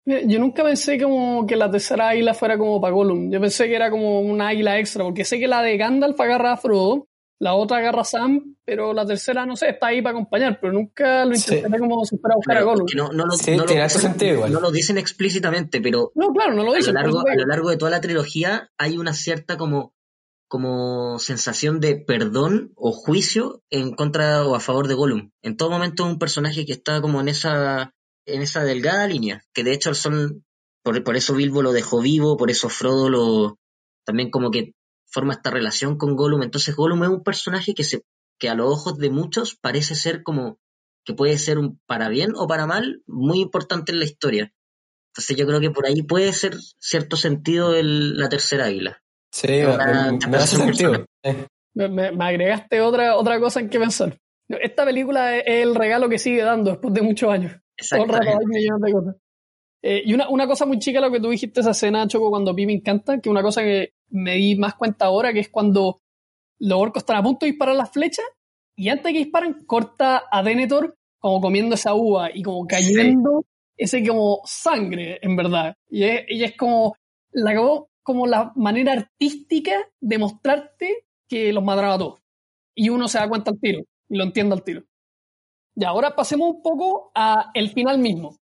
[0.05, 3.31] Yo nunca pensé como que la tercera águila fuera como para Gollum.
[3.31, 6.53] Yo pensé que era como una águila extra, porque sé que la de Gandalf agarra
[6.53, 7.09] a Frodo,
[7.41, 10.73] la otra agarra a Sam, pero la tercera, no sé, está ahí para acompañar, pero
[10.73, 11.57] nunca lo Sí.
[11.57, 12.87] intenté como si fuera a buscar a Gollum.
[12.97, 14.53] no, no lo, Sí, no lo tiene sentido igual.
[14.53, 16.95] no lo dicen explícitamente, pero No, claro, no lo a lo, dicen.
[16.95, 19.93] largo, a lo largo de toda la trilogía hay una cierta como
[20.49, 25.31] como sensación de perdón o juicio en contra o a favor de Gollum.
[25.43, 27.95] En todo momento es un personaje que está como en esa,
[28.27, 30.45] en esa delgada línea, que de hecho son,
[30.83, 33.59] por, por eso Bilbo lo dejó vivo, por eso Frodo lo,
[34.05, 34.73] también como que
[35.07, 36.43] forma esta relación con Gollum.
[36.43, 38.03] Entonces Gollum es un personaje que se,
[38.39, 40.59] que a los ojos de muchos parece ser como
[41.05, 44.53] que puede ser un para bien o para mal muy importante en la historia.
[45.13, 49.03] Entonces yo creo que por ahí puede ser cierto sentido el, la tercera águila.
[49.31, 51.05] Sí, me, me, hace sentido.
[51.75, 54.17] Me, agregaste otra, otra cosa en que pensar.
[54.49, 57.53] Esta película es el regalo que sigue dando después de muchos años.
[57.91, 59.17] Todo el rato hay millones de cosas.
[59.83, 62.53] Eh, y una, una, cosa muy chica, lo que tú dijiste esa escena, Choco, cuando
[62.53, 66.01] vi me encanta, que una cosa que me di más cuenta ahora, que es cuando
[66.59, 68.25] los orcos están a punto de disparar las flechas,
[68.75, 73.45] y antes de que disparen, corta a Denethor como comiendo esa uva y como cayendo
[73.77, 75.75] ese como sangre, en verdad.
[75.89, 76.97] Y es, y es como
[77.31, 77.55] la,
[78.09, 82.21] como la manera artística de mostrarte que los mataron a todos.
[82.75, 84.83] Y uno se da cuenta al tiro, y lo entiende al tiro.
[85.77, 88.39] Y ahora pasemos un poco a el final mismo.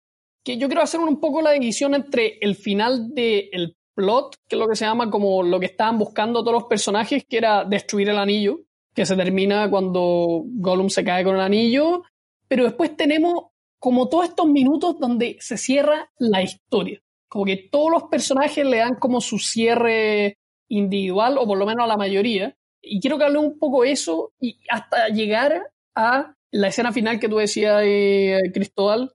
[0.43, 4.59] Que yo quiero hacer un poco la división entre el final del plot, que es
[4.59, 8.09] lo que se llama como lo que estaban buscando todos los personajes, que era destruir
[8.09, 8.61] el anillo,
[8.95, 12.05] que se termina cuando Gollum se cae con el anillo.
[12.49, 17.03] Pero después tenemos como todos estos minutos donde se cierra la historia.
[17.31, 20.37] Como que todos los personajes le dan como su cierre
[20.69, 22.55] individual, o por lo menos a la mayoría.
[22.83, 27.29] Y quiero que hable un poco eso y hasta llegar a la escena final que
[27.29, 29.13] tú decías, eh, Cristóbal,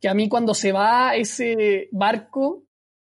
[0.00, 2.64] que a mí cuando se va ese barco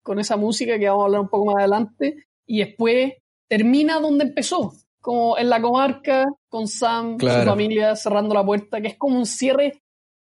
[0.03, 3.13] con esa música que vamos a hablar un poco más adelante, y después
[3.47, 8.89] termina donde empezó, como en la comarca, con Sam, su familia cerrando la puerta, que
[8.89, 9.82] es como un cierre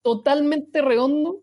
[0.03, 1.40] totalmente redondo.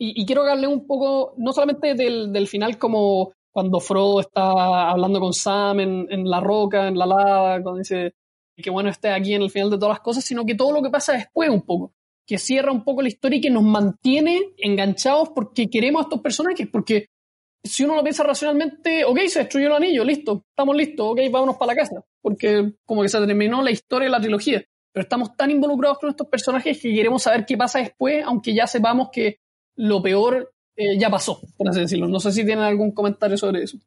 [0.00, 5.18] Y, quiero hablarle un poco, no solamente del, del, final, como cuando Frodo está hablando
[5.18, 8.14] con Sam en, en la roca, en la lava, cuando dice
[8.62, 10.82] que bueno esté aquí en el final de todas las cosas, sino que todo lo
[10.82, 11.92] que pasa después un poco,
[12.26, 16.20] que cierra un poco la historia y que nos mantiene enganchados porque queremos a estos
[16.20, 17.06] personajes, porque
[17.64, 21.56] si uno lo piensa racionalmente, ok, se destruyó el anillo, listo, estamos listos, ok, vámonos
[21.56, 24.64] para la casa, porque como que se terminó la historia de la trilogía.
[24.92, 28.66] Pero estamos tan involucrados con estos personajes que queremos saber qué pasa después, aunque ya
[28.66, 29.38] sepamos que
[29.78, 32.08] lo peor eh, ya pasó, por así decirlo.
[32.08, 33.78] No sé si tienen algún comentario sobre eso.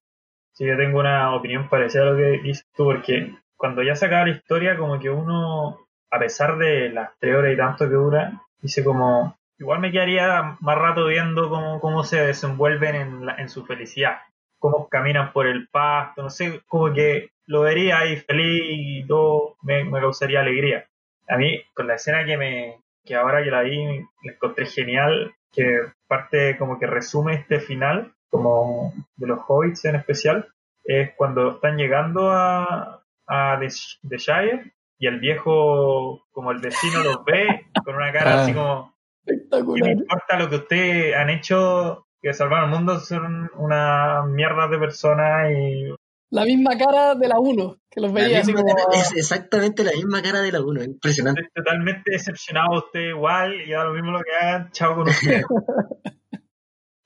[0.53, 4.05] Sí, yo tengo una opinión parecida a lo que dices tú, porque cuando ya se
[4.05, 7.95] acaba la historia, como que uno, a pesar de las tres horas y tanto que
[7.95, 13.49] dura, dice como, igual me quedaría más rato viendo cómo, cómo se desenvuelven en, en
[13.49, 14.17] su felicidad,
[14.59, 19.55] cómo caminan por el pasto, no sé, como que lo vería ahí feliz y todo
[19.61, 20.85] me, me causaría alegría
[21.27, 23.83] a mí, con la escena que me que ahora que la vi,
[24.23, 29.95] la encontré genial, que parte como que resume este final, como de los hobbits en
[29.95, 30.47] especial,
[30.83, 37.23] es cuando están llegando a, a The, Shire y el viejo, como el vecino los
[37.25, 38.43] ve, con una cara ah.
[38.43, 44.23] así como, no importa lo que ustedes han hecho, que salvar el mundo, son una
[44.23, 45.93] mierda de personas y
[46.31, 48.73] la misma cara de la 1, que los veía así como...
[48.93, 51.41] Es exactamente la misma cara de la 1, impresionante.
[51.41, 55.41] Estoy totalmente decepcionado usted igual, y da lo mismo lo que hagan, chao con usted.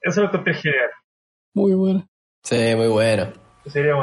[0.01, 0.89] Eso lo encontré genial.
[1.55, 2.07] Muy bueno.
[2.43, 3.33] Sí, muy bueno.
[3.65, 3.93] Sería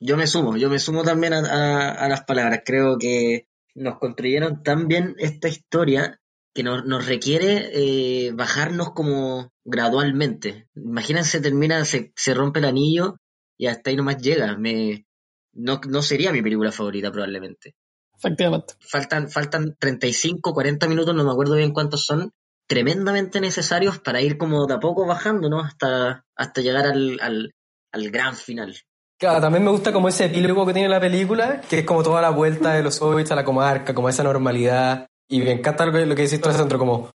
[0.00, 2.62] Yo me sumo, yo me sumo también a, a, las palabras.
[2.64, 6.20] Creo que nos construyeron tan bien esta historia
[6.52, 10.66] que nos, nos requiere eh, bajarnos como gradualmente.
[10.74, 13.20] Imagínense, termina, se, se rompe el anillo
[13.56, 14.56] y hasta ahí nomás llega.
[14.56, 15.06] Me,
[15.52, 17.74] no, no sería mi película favorita probablemente.
[18.16, 18.74] Efectivamente.
[18.80, 22.32] Faltan, faltan 35, 40 minutos, no me acuerdo bien cuántos son,
[22.66, 25.60] tremendamente necesarios para ir como de a poco bajando, ¿no?
[25.60, 27.54] Hasta, hasta llegar al, al,
[27.92, 28.76] al gran final.
[29.18, 32.20] Claro, también me gusta como ese epílogo que tiene la película, que es como toda
[32.20, 35.06] la vuelta de los hobbits a la comarca, como esa normalidad.
[35.28, 37.10] Y me encanta lo que, lo que decís tú centro, como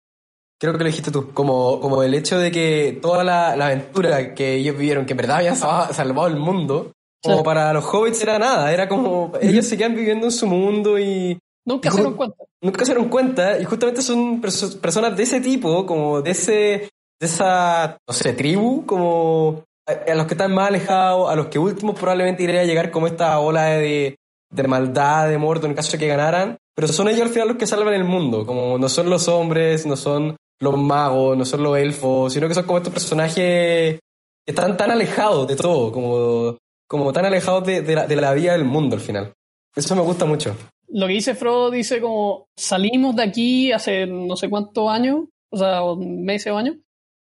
[0.62, 4.54] creo que lo dijiste tú, como, como el hecho de que toda la, aventura que
[4.54, 6.92] ellos vivieron, que en verdad habían salvado el mundo,
[7.24, 11.38] como para los hobbits era nada, era como ellos seguían viviendo en su mundo y...
[11.66, 12.44] Nunca se dieron cuenta.
[12.62, 17.26] Nunca se dieron cuenta y justamente son personas de ese tipo, como de ese, de
[17.28, 22.00] esa, no sé, tribu, como a, los que están más alejados, a los que últimos
[22.00, 24.16] probablemente iría a llegar como esta ola de,
[24.52, 27.58] de maldad, de muerto en caso de que ganaran, pero son ellos al final los
[27.58, 31.64] que salvan el mundo, como no son los hombres, no son los magos, no son
[31.64, 34.00] los elfos, sino que son como estos personajes que
[34.46, 36.58] están tan alejados de todo, como,
[36.88, 39.34] como tan alejados de, la, de la vida del mundo al final.
[39.76, 40.56] Eso me gusta mucho.
[40.90, 45.58] Lo que dice Frodo dice como salimos de aquí hace no sé cuántos años, o
[45.58, 46.76] sea, meses o años,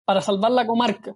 [0.06, 1.16] para salvar la comarca.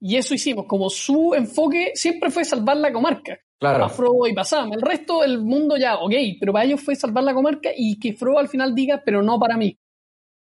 [0.00, 3.38] Y eso hicimos, como su enfoque siempre fue salvar la comarca.
[3.58, 3.84] Claro.
[3.84, 7.24] A Frodo y para El resto del mundo ya, ok, pero para ellos fue salvar
[7.24, 9.78] la comarca y que Frodo al final diga, pero no para mí.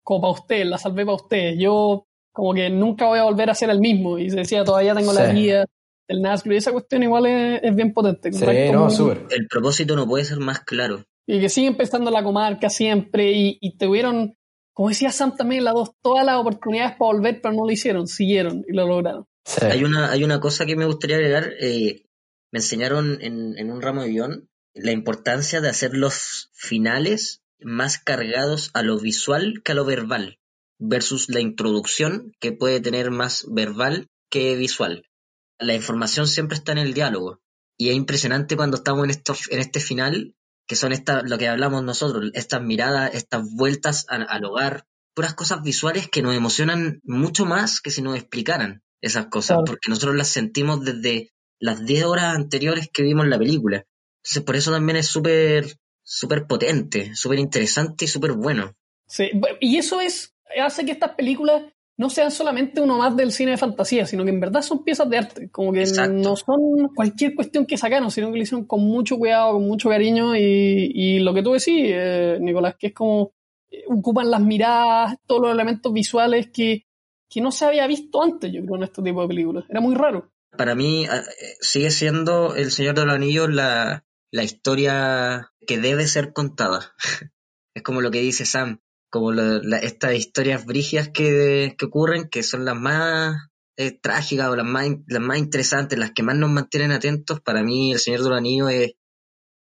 [0.03, 1.55] Como para usted, la salvé para usted.
[1.57, 4.17] Yo como que nunca voy a volver a ser el mismo.
[4.17, 5.65] Y se decía, todavía tengo la guía
[6.07, 6.53] del Nazgûl.
[6.53, 8.31] Y esa cuestión igual es, bien potente.
[8.31, 9.27] Sí, no, súper.
[9.29, 11.05] El propósito no puede ser más claro.
[11.27, 14.35] Y que siguen pensando la comarca siempre y, y tuvieron,
[14.73, 18.07] como decía Sam también, la dos, todas las oportunidades para volver, pero no lo hicieron,
[18.07, 19.27] siguieron y lo lograron.
[19.61, 21.51] Hay, una, hay una cosa que me gustaría agregar.
[21.59, 22.05] Eh,
[22.51, 27.97] me enseñaron en, en un ramo de guion la importancia de hacer los finales más
[27.97, 30.39] cargados a lo visual que a lo verbal,
[30.79, 35.05] versus la introducción que puede tener más verbal que visual.
[35.59, 37.39] La información siempre está en el diálogo.
[37.77, 40.35] Y es impresionante cuando estamos en, esto, en este final,
[40.67, 45.61] que son esta, lo que hablamos nosotros, estas miradas, estas vueltas al hogar, puras cosas
[45.61, 50.29] visuales que nos emocionan mucho más que si nos explicaran esas cosas, porque nosotros las
[50.29, 53.85] sentimos desde las 10 horas anteriores que vimos la película.
[54.23, 55.75] Entonces, por eso también es súper
[56.11, 58.75] súper potente, súper interesante y súper bueno.
[59.07, 59.31] Sí,
[59.61, 61.63] y eso es hace que estas películas
[61.97, 65.09] no sean solamente uno más del cine de fantasía, sino que en verdad son piezas
[65.09, 68.81] de arte, como que no son cualquier cuestión que sacaron, sino que lo hicieron con
[68.81, 73.31] mucho cuidado, con mucho cariño y, lo que tú decís, eh, Nicolás, que es como
[73.69, 76.85] eh, ocupan las miradas, todos los elementos visuales que,
[77.29, 79.65] que no se había visto antes, yo creo, en este tipo de películas.
[79.69, 84.03] Era muy raro para mí ah, eh, sigue siendo El Señor de los Anillos la,
[84.31, 86.95] la historia que debe ser contada.
[87.75, 88.79] es como lo que dice Sam,
[89.09, 94.65] como estas historias brigias que, que, ocurren, que son las más eh, trágicas o las
[94.65, 97.41] más, las más interesantes, las que más nos mantienen atentos.
[97.41, 98.93] Para mí El Señor de es,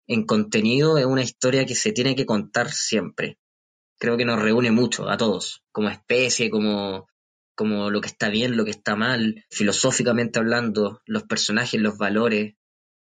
[0.08, 3.40] en contenido es una historia que se tiene que contar siempre.
[3.98, 7.08] Creo que nos reúne mucho a todos, como especie, como,
[7.56, 12.56] como lo que está bien, lo que está mal, filosóficamente hablando, los personajes, los valores.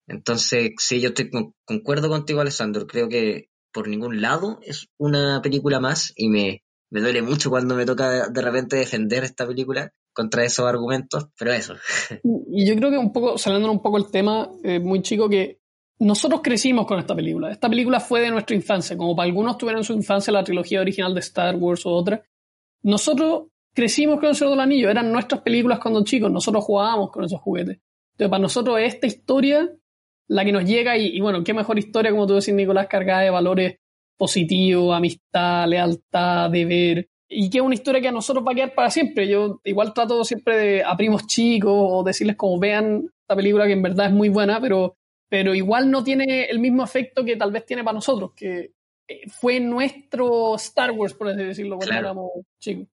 [0.10, 1.30] Entonces, sí, yo estoy
[1.66, 2.88] concuerdo contigo, Alessandro.
[2.88, 7.76] Creo que por ningún lado es una película más y me, me duele mucho cuando
[7.76, 11.76] me toca de repente defender esta película contra esos argumentos, pero eso.
[12.52, 15.60] Y yo creo que un poco, saliendo un poco el tema, eh, muy chico, que
[16.00, 17.52] nosotros crecimos con esta película.
[17.52, 20.82] Esta película fue de nuestra infancia, como para algunos tuvieron en su infancia la trilogía
[20.82, 22.24] original de Star Wars o otra.
[22.82, 27.26] Nosotros crecimos con el Señor del Anillo, eran nuestras películas cuando chicos, nosotros jugábamos con
[27.26, 27.78] esos juguetes.
[28.14, 29.70] Entonces, para nosotros esta historia
[30.30, 33.32] la que nos llega y, bueno, qué mejor historia, como tú decís, Nicolás, cargada de
[33.32, 33.78] valores
[34.16, 38.76] positivos, amistad, lealtad, deber, y que es una historia que a nosotros va a quedar
[38.76, 39.28] para siempre.
[39.28, 43.74] Yo igual trato siempre de a primos chicos o decirles como vean esta película que
[43.74, 44.98] en verdad es muy buena, pero,
[45.30, 48.72] pero igual no tiene el mismo efecto que tal vez tiene para nosotros, que
[49.08, 52.88] eh, fue nuestro Star Wars, por así decirlo, cuando éramos chicos.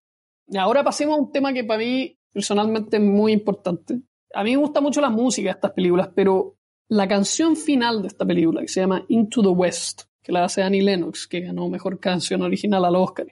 [0.57, 4.01] Ahora pasemos a un tema que para mí personalmente es muy importante.
[4.33, 6.57] A mí me gusta mucho la música de estas películas, pero
[6.89, 10.63] la canción final de esta película, que se llama Into the West, que la hace
[10.63, 13.27] Annie Lennox, que ganó mejor canción original al Oscar.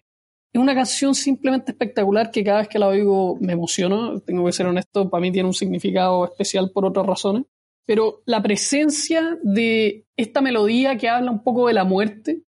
[0.53, 4.53] Es una canción simplemente espectacular que cada vez que la oigo me emociona, tengo que
[4.53, 7.45] ser honesto, para mí tiene un significado especial por otras razones.
[7.87, 12.45] Pero la presencia de esta melodía que habla un poco de la muerte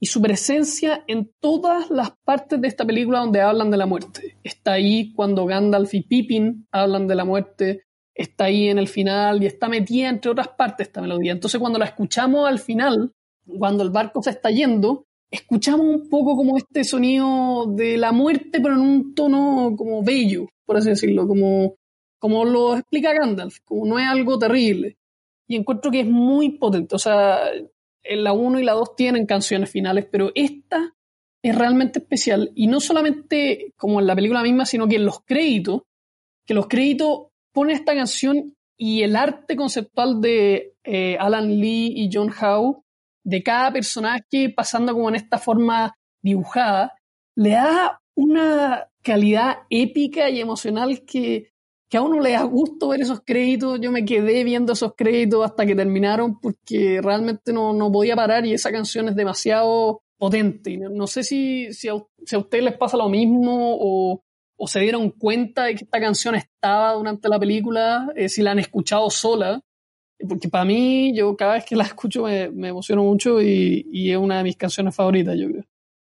[0.00, 4.36] y su presencia en todas las partes de esta película donde hablan de la muerte.
[4.42, 7.84] Está ahí cuando Gandalf y Pippin hablan de la muerte,
[8.14, 11.32] está ahí en el final y está metida entre otras partes esta melodía.
[11.32, 13.12] Entonces cuando la escuchamos al final,
[13.58, 18.60] cuando el barco se está yendo, escuchamos un poco como este sonido de la muerte,
[18.60, 21.74] pero en un tono como bello, por así decirlo, como,
[22.18, 24.96] como lo explica Gandalf, como no es algo terrible.
[25.46, 26.94] Y encuentro que es muy potente.
[26.94, 27.40] O sea,
[28.04, 30.94] la 1 y la 2 tienen canciones finales, pero esta
[31.42, 32.50] es realmente especial.
[32.54, 35.82] Y no solamente como en la película misma, sino que en los créditos,
[36.46, 42.10] que los créditos ponen esta canción y el arte conceptual de eh, Alan Lee y
[42.12, 42.82] John Howe,
[43.24, 46.92] de cada personaje pasando como en esta forma dibujada,
[47.36, 51.54] le da una calidad épica y emocional que
[51.94, 53.80] que a uno le da gusto ver esos créditos.
[53.80, 58.44] Yo me quedé viendo esos créditos hasta que terminaron porque realmente no, no podía parar
[58.44, 60.76] y esa canción es demasiado potente.
[60.76, 61.94] No, sé si, si, a,
[62.24, 64.24] si, a, ustedes les pasa lo mismo o,
[64.56, 68.52] o, se dieron cuenta de que esta canción estaba durante la película, eh, si la
[68.52, 69.60] han escuchado sola.
[70.28, 74.16] Porque para mí, yo cada vez que la escucho me, emociono mucho y, y es
[74.16, 75.64] una de mis canciones favoritas, yo creo.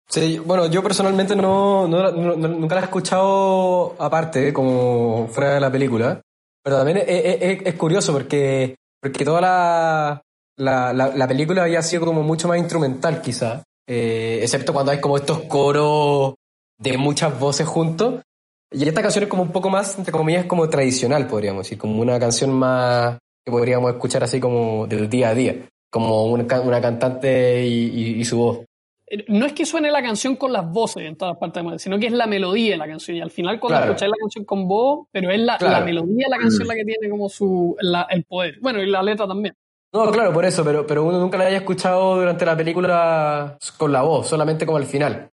[0.08, 5.70] Sí, bueno, yo personalmente no, no, nunca la he escuchado aparte, como fuera de la
[5.70, 6.22] película,
[6.62, 10.22] pero también es, curioso porque, porque toda la,
[10.56, 15.18] la, la, película había sido como mucho más instrumental quizá, eh, excepto cuando hay como
[15.18, 16.34] estos coros
[16.78, 18.22] de muchas voces juntos.
[18.70, 22.00] Y esta canción es como un poco más, entre comillas, como tradicional, podríamos decir, como
[22.00, 25.56] una canción más que podríamos escuchar así como del día a día,
[25.90, 28.58] como una, una cantante y, su voz.
[29.06, 32.08] Eh, no es que suene la canción con las voces en todas partes, sino que
[32.08, 33.16] es la melodía de la canción.
[33.16, 36.38] Y al final, cuando escucháis la canción con voz, pero es la, melodía de la
[36.38, 36.68] canción mm.
[36.68, 37.74] la que tiene como su,
[38.10, 38.58] el poder.
[38.60, 39.54] Bueno, y la letra también.
[39.94, 43.90] No, claro, por eso, pero, pero uno nunca la haya escuchado durante la película con
[43.90, 45.30] la voz, solamente como al final.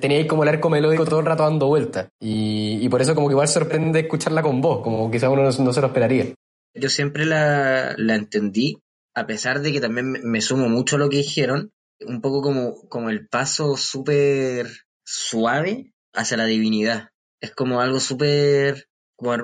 [0.00, 2.08] Teníais como el arco melódico todo el rato dando vueltas.
[2.20, 5.80] Y, por eso como que igual sorprende escucharla con voz, como quizás uno no, se
[5.80, 6.34] lo esperaría.
[6.74, 8.78] Yo siempre la, la, entendí,
[9.14, 12.88] a pesar de que también me, sumo mucho a lo que dijeron, un poco como,
[12.88, 14.68] como el paso súper
[15.04, 17.08] suave hacia la divinidad.
[17.40, 18.88] Es como algo súper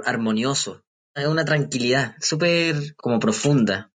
[0.05, 0.83] armonioso.
[1.15, 3.91] Es una tranquilidad súper como profunda.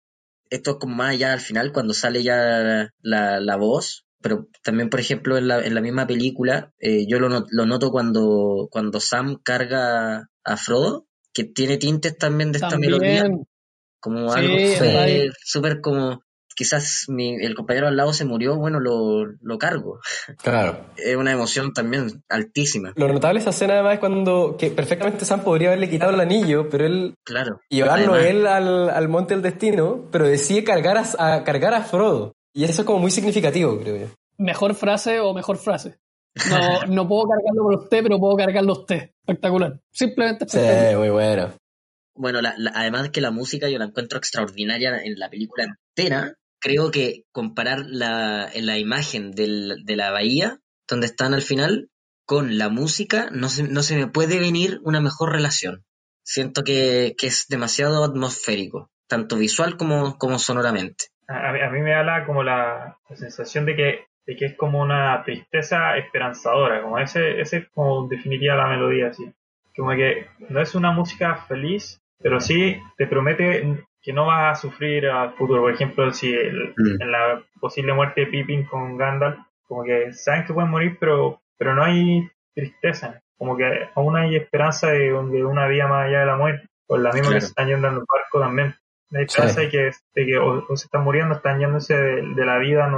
[0.50, 4.90] Esto es como más allá al final, cuando sale ya la, la voz, pero también,
[4.90, 9.00] por ejemplo, en la, en la misma película, eh, yo lo, lo, noto cuando, cuando
[9.00, 13.30] Sam carga a Frodo, que tiene tintes también de esta melodía,
[14.00, 14.58] como algo
[15.44, 16.24] súper como,
[16.56, 20.00] quizás mi, el compañero al lado se murió, bueno, lo, lo cargo.
[20.42, 20.88] Claro.
[20.98, 22.94] es una emoción también altísima.
[22.96, 26.20] Lo notable de esa escena además es cuando, que perfectamente Sam podría haberle quitado el
[26.20, 27.14] anillo, pero él...
[27.24, 27.62] Claro.
[27.70, 32.34] Llevarlo él al, al monte del destino, pero decide cargar a, a cargar a Frodo.
[32.56, 34.08] Y eso es como muy significativo, creo yo.
[34.38, 36.00] Mejor frase o mejor frase.
[36.50, 39.12] No, no puedo cargarlo por usted, pero puedo cargarlo usted.
[39.28, 39.82] Espectacular.
[39.92, 40.90] Simplemente espectacular.
[40.92, 41.54] Sí, muy bueno.
[42.16, 42.40] Bueno,
[42.74, 46.36] además que la música yo la encuentro extraordinaria en la película entera.
[46.62, 51.90] Creo que comparar la, la imagen del, de la bahía, donde están al final,
[52.26, 55.84] con la música, no se, no se me puede venir una mejor relación.
[56.24, 62.04] Siento que, que es demasiado atmosférico, tanto visual como, como sonoramente a, mí me da
[62.04, 67.40] la, como la, sensación de que, de que es como una tristeza esperanzadora, como ese,
[67.40, 69.32] ese es como definiría la melodía así.
[69.76, 74.62] Como que no es una música feliz, pero sí te promete que no vas a
[74.62, 75.64] sufrir al futuro.
[75.64, 77.02] Por ejemplo, si mm.
[77.02, 81.42] en la posible muerte de Pippin con Gandalf, como que saben que pueden morir, pero,
[81.58, 83.22] pero no hay tristeza.
[83.38, 86.70] Como que aún hay esperanza de, una vida más allá de la muerte.
[86.88, 88.76] Por la misma que se están yendo en el barco también.
[89.16, 92.90] De hecho, que, que o, se están muriendo, están yéndose de, la vida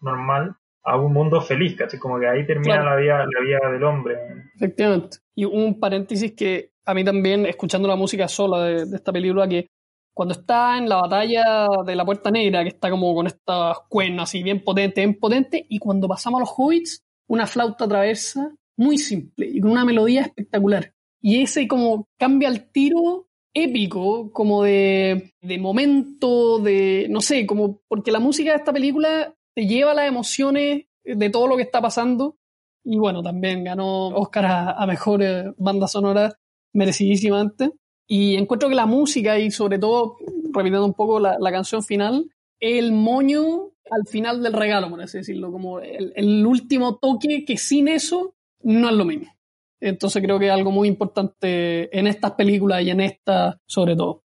[0.00, 2.00] normal a un mundo feliz, ¿cachai?
[2.00, 4.16] Como que ahí termina la, vida, la vida del hombre.
[4.54, 5.18] Efectivamente.
[5.34, 9.66] Y un paréntesis que a mí también, escuchando la música sola de, esta película, que
[10.14, 14.22] cuando está en la batalla de la Puerta Negra, que está como con estas cuernos
[14.22, 18.96] así bien potente, bien potente, y cuando pasamos a los hobbits, una flauta traversa muy
[18.96, 20.94] simple y con una melodía espectacular.
[21.20, 23.25] Y ese como cambia el tiro
[23.56, 29.34] épico, como de, de momento, de, no sé, como porque la música de esta película
[29.54, 32.36] te lleva a las emociones de todo lo que está pasando.
[32.84, 36.38] Y bueno, también ganó Oscar a, mejor eh, banda sonora
[36.74, 37.72] merecidísimamente.
[38.06, 40.16] Y encuentro que la música y sobre todo,
[40.52, 42.30] repitiendo un poco la, canción final,
[42.60, 47.56] el moño al final del regalo, por así decirlo, como el, el último toque que
[47.56, 49.35] sin eso no es lo mismo.
[49.80, 54.24] Entonces creo que es algo muy importante en estas películas y en esta sobre todo.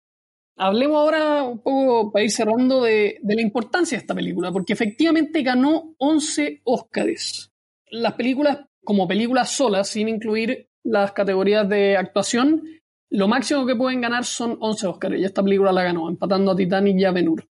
[0.56, 5.40] Hablemos ahora un poco, para ir cerrando, de, la importancia de esta película, porque efectivamente
[5.42, 7.50] ganó 11 Oscars.
[7.90, 12.62] Las películas, como películas solas, sin incluir las categorías de actuación,
[13.08, 16.56] lo máximo que pueden ganar son 11 Oscars, y esta película la ganó, empatando a
[16.56, 17.48] Titanic y a Ben Hur.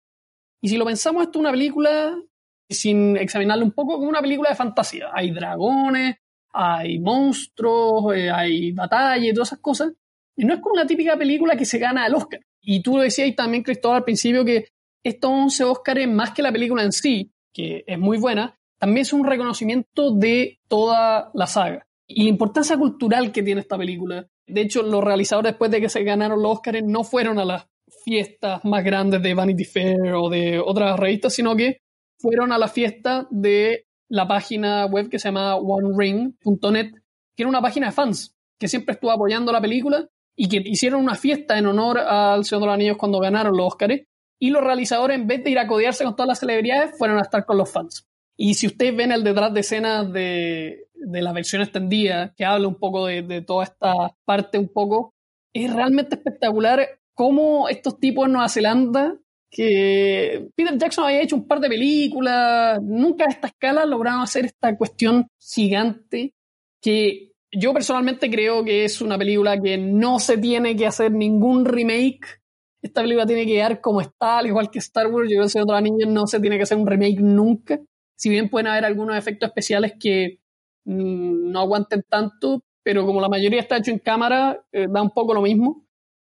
[0.61, 2.19] Y si lo pensamos, esto es una película,
[2.67, 5.09] sin examinarla un poco, como una película de fantasía.
[5.13, 6.15] Hay dragones,
[6.55, 9.91] hay monstruos, eh, hay batalla y todas esas cosas.
[10.37, 12.39] Y no es como una típica película que se gana el Oscar.
[12.61, 14.69] Y tú lo decías también, Cristóbal, al principio, que
[15.03, 19.13] estos 11 Oscars, más que la película en sí, que es muy buena, también es
[19.13, 21.87] un reconocimiento de toda la saga.
[22.07, 24.27] Y la importancia cultural que tiene esta película.
[24.47, 27.67] De hecho, los realizadores, después de que se ganaron los Oscars, no fueron a las
[28.03, 31.79] fiestas más grandes de Vanity Fair o de otras revistas, sino que
[32.19, 36.91] fueron a la fiesta de la página web que se llama OneRing.net,
[37.35, 41.01] que era una página de fans que siempre estuvo apoyando la película y que hicieron
[41.01, 44.01] una fiesta en honor al Señor de los Anillos cuando ganaron los Oscars.
[44.37, 47.21] Y los realizadores, en vez de ir a codearse con todas las celebridades, fueron a
[47.21, 48.05] estar con los fans.
[48.37, 52.67] Y si ustedes ven el detrás de escenas de, de la versión extendida, que habla
[52.67, 53.93] un poco de, de toda esta
[54.25, 55.13] parte un poco,
[55.53, 59.17] es realmente espectacular cómo estos tipos en Nueva Zelanda
[59.55, 64.43] que Peter Jackson había hecho un par de películas, nunca a esta escala lograron hacer
[64.43, 66.33] esta cuestión gigante
[66.81, 71.63] que yo personalmente creo que es una película que no se tiene que hacer ningún
[71.63, 72.41] remake.
[72.81, 75.29] Esta película tiene que quedar como está, al igual que Star Wars.
[75.29, 77.79] Yo creo que Señor de no se tiene que hacer un remake nunca.
[78.17, 80.41] Si bien pueden haber algunos efectos especiales que
[80.83, 85.11] mm, no aguanten tanto, pero como la mayoría está hecho en cámara, eh, da un
[85.11, 85.84] poco lo mismo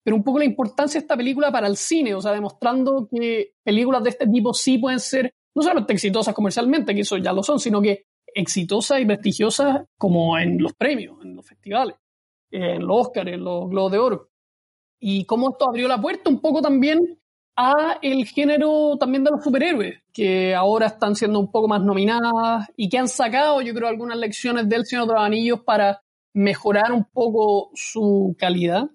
[0.10, 3.53] pero un poco la importancia de esta película para el cine, o sea, demostrando que
[3.64, 7.43] películas de este tipo sí pueden ser no solamente exitosas comercialmente, que eso ya lo
[7.43, 11.95] son, sino que exitosas y prestigiosas como en los premios, en los festivales,
[12.49, 14.30] en los Oscars, en los Globos de Oro.
[14.99, 17.20] Y cómo esto abrió la puerta un poco también
[17.55, 22.68] a el género también de los superhéroes, que ahora están siendo un poco más nominadas
[22.76, 26.01] y que han sacado, yo creo, algunas lecciones del Señor de los Anillos para
[26.34, 28.89] mejorar un poco su calidad.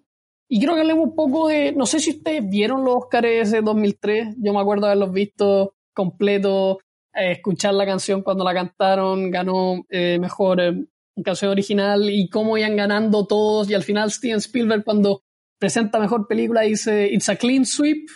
[0.55, 3.61] Y creo que hablemos un poco de, no sé si ustedes vieron los Oscars de
[3.61, 6.79] 2003, yo me acuerdo haberlos visto completo,
[7.13, 10.87] eh, escuchar la canción cuando la cantaron, ganó eh, mejor eh,
[11.25, 15.25] canción original y cómo iban ganando todos y al final Steven Spielberg cuando
[15.59, 18.07] presenta mejor película dice It's a clean sweep,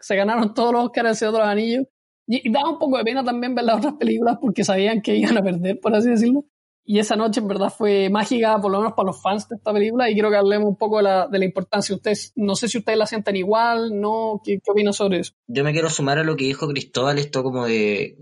[0.00, 1.84] se ganaron todos los Oscars de otros anillos
[2.26, 5.14] y, y daba un poco de pena también ver las otras películas porque sabían que
[5.14, 6.44] iban a perder, por así decirlo.
[6.86, 9.72] Y esa noche en verdad fue mágica, por lo menos para los fans de esta
[9.72, 11.94] película, y quiero que hablemos un poco de la, de la importancia.
[11.94, 14.40] Ustedes, no sé si ustedes la sienten igual, ¿no?
[14.44, 15.32] ¿Qué, qué opinan sobre eso?
[15.46, 18.18] Yo me quiero sumar a lo que dijo Cristóbal, esto como de,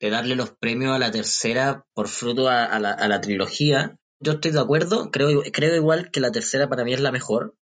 [0.00, 3.96] de darle los premios a la tercera por fruto a, a, la, a la trilogía.
[4.20, 7.56] Yo estoy de acuerdo, creo, creo igual que la tercera para mí es la mejor,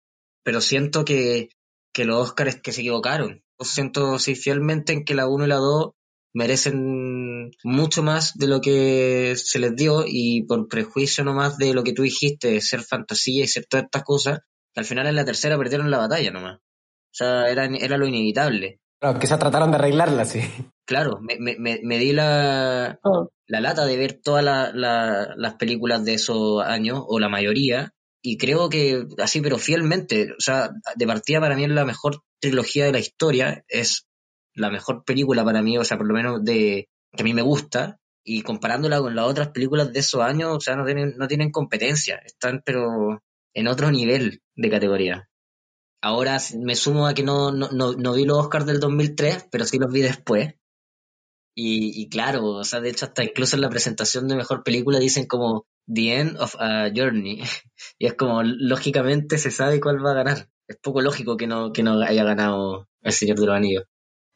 [0.43, 1.51] pero siento que,
[1.93, 3.43] que los Oscars que se equivocaron.
[3.61, 5.91] Siento sí, fielmente en que la 1 y la 2
[6.35, 11.83] merecen mucho más de lo que se les dio y por prejuicio nomás de lo
[11.83, 14.41] que tú dijiste, ser fantasía y ser todas estas cosas,
[14.73, 16.57] que al final en la tercera perdieron la batalla nomás.
[16.59, 18.81] O sea, era, era lo inevitable.
[19.01, 20.41] Claro, que se trataron de arreglarla, sí.
[20.87, 25.55] Claro, me, me, me di la, Oh, la lata de ver todas la- la- las
[25.55, 30.71] películas de esos años, o la mayoría, y creo que así, pero fielmente, o sea,
[30.97, 34.07] de partida para mí es la mejor trilogía de la historia, es
[34.55, 37.43] la mejor película para mí, o sea, por lo menos de que a mí me
[37.43, 41.27] gusta, y comparándola con las otras películas de esos años, o sea, no tienen, no
[41.29, 43.23] tienen competencia, están pero
[43.55, 45.29] en otro nivel de categoría.
[46.03, 49.65] Ahora me sumo a que no, no, no, no vi los Oscars del 2003, pero
[49.65, 50.55] sí los vi después.
[51.55, 54.99] Y, y claro, o sea, de hecho hasta incluso en la presentación de mejor película
[54.99, 57.43] dicen como The End of a Journey.
[57.99, 60.49] Y es como, lógicamente se sabe cuál va a ganar.
[60.67, 63.85] Es poco lógico que no, que no haya ganado El Señor de los Anillos.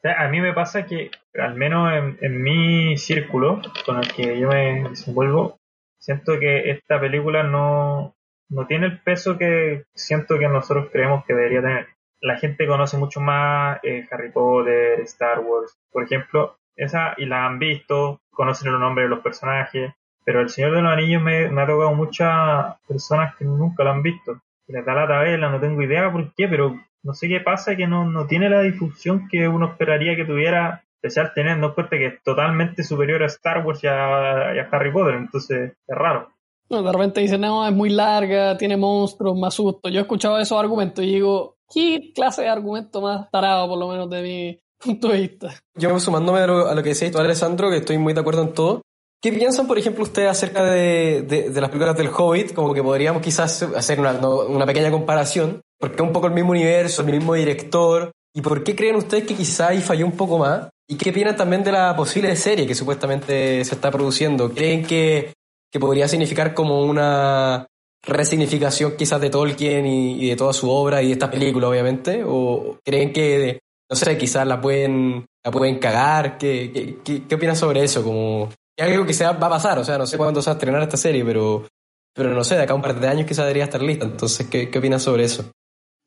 [0.04, 4.48] A mí me pasa que, al menos en, en mi círculo con el que yo
[4.48, 5.58] me desenvuelvo,
[5.98, 8.14] siento que esta película no,
[8.50, 11.88] no tiene el peso que siento que nosotros creemos que debería tener.
[12.20, 17.46] La gente conoce mucho más eh, Harry Potter, Star Wars, por ejemplo, esa y la
[17.46, 19.92] han visto, conocen los nombres de los personajes,
[20.24, 23.90] pero El Señor de los Anillos me, me ha tocado muchas personas que nunca lo
[23.90, 24.40] han visto.
[24.66, 28.06] Da la tabela, no tengo idea por qué, pero no sé qué pasa que no,
[28.06, 32.22] no tiene la difusión que uno esperaría que tuviera, especial teniendo en cuenta que es
[32.22, 36.30] totalmente superior a Star Wars y a, y a Harry Potter, entonces es raro.
[36.70, 39.90] no, de repente dicen, no, es muy larga, tiene monstruos, más susto.
[39.90, 43.88] Yo he escuchado esos argumentos y digo, ¿qué clase de argumento más tarado, por lo
[43.88, 45.54] menos de mi punto de vista?
[45.74, 48.42] Yo sumándome a lo, a lo que decís tú, Alessandro, que estoy muy de acuerdo
[48.42, 48.80] en todo.
[49.24, 52.52] ¿Qué piensan, por ejemplo, ustedes acerca de, las películas del Hobbit?
[52.52, 57.00] Como que podríamos quizás hacer una, pequeña comparación, porque es un poco el mismo universo,
[57.00, 58.12] el mismo director.
[58.34, 60.68] ¿Y por qué creen ustedes que quizás ahí falló un poco más?
[60.86, 64.52] ¿Y qué opinan también de la posible serie que supuestamente se está produciendo?
[64.52, 65.32] ¿Creen que,
[65.72, 67.66] que podría significar como una
[68.06, 72.22] resignificación quizás de Tolkien y, y de toda su obra y de esta película, obviamente?
[72.26, 73.58] ¿O creen que,
[73.88, 76.36] no sé, quizás la pueden, la pueden cagar?
[76.36, 78.04] ¿Qué, qué, qué, qué opinan sobre eso?
[78.04, 80.52] Como, es algo que se va a pasar, o sea, no sé cuándo se va
[80.52, 81.66] a estrenar esta serie, pero,
[82.14, 84.06] pero no sé, de acá a un par de años quizás debería estar lista.
[84.06, 85.50] Entonces, ¿qué, qué opinas sobre eso?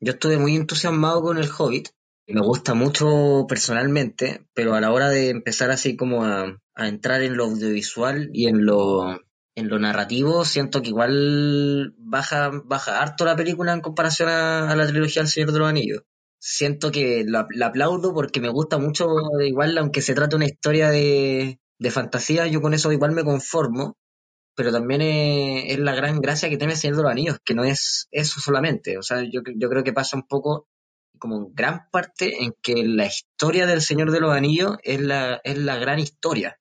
[0.00, 1.88] Yo estuve muy entusiasmado con El Hobbit.
[2.28, 7.36] Me gusta mucho personalmente, pero a la hora de empezar así como a, entrar en
[7.36, 9.18] lo audiovisual y en lo,
[9.56, 14.86] en lo narrativo, siento que igual baja, baja harto la película en comparación a, la
[14.86, 16.02] trilogía El Señor de los Anillos.
[16.38, 19.08] Siento que la, la aplaudo porque me gusta mucho,
[19.40, 23.96] igual aunque se trate una historia de, de fantasía, yo con eso igual me conformo,
[24.54, 27.54] pero también es, es la gran gracia que tiene el Señor de los Anillos, que
[27.54, 28.98] no es eso solamente.
[28.98, 30.66] O sea, yo, yo creo que pasa un poco
[31.18, 35.58] como gran parte en que la historia del Señor de los Anillos es la, es
[35.58, 36.58] la gran historia.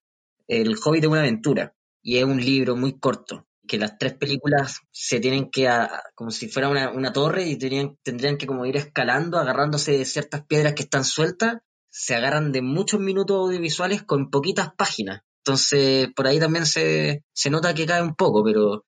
[0.48, 3.48] El Hobbit es una aventura y es un libro muy corto.
[3.68, 5.70] Que las tres películas se tienen que,
[6.16, 10.06] como si fuera una, una torre y tenían, tendrían que como ir escalando, agarrándose de
[10.06, 11.58] ciertas piedras que están sueltas,
[12.00, 15.24] se agarran de muchos minutos audiovisuales con poquitas páginas.
[15.44, 18.84] Entonces, por ahí también se, se nota que cae un poco, pero,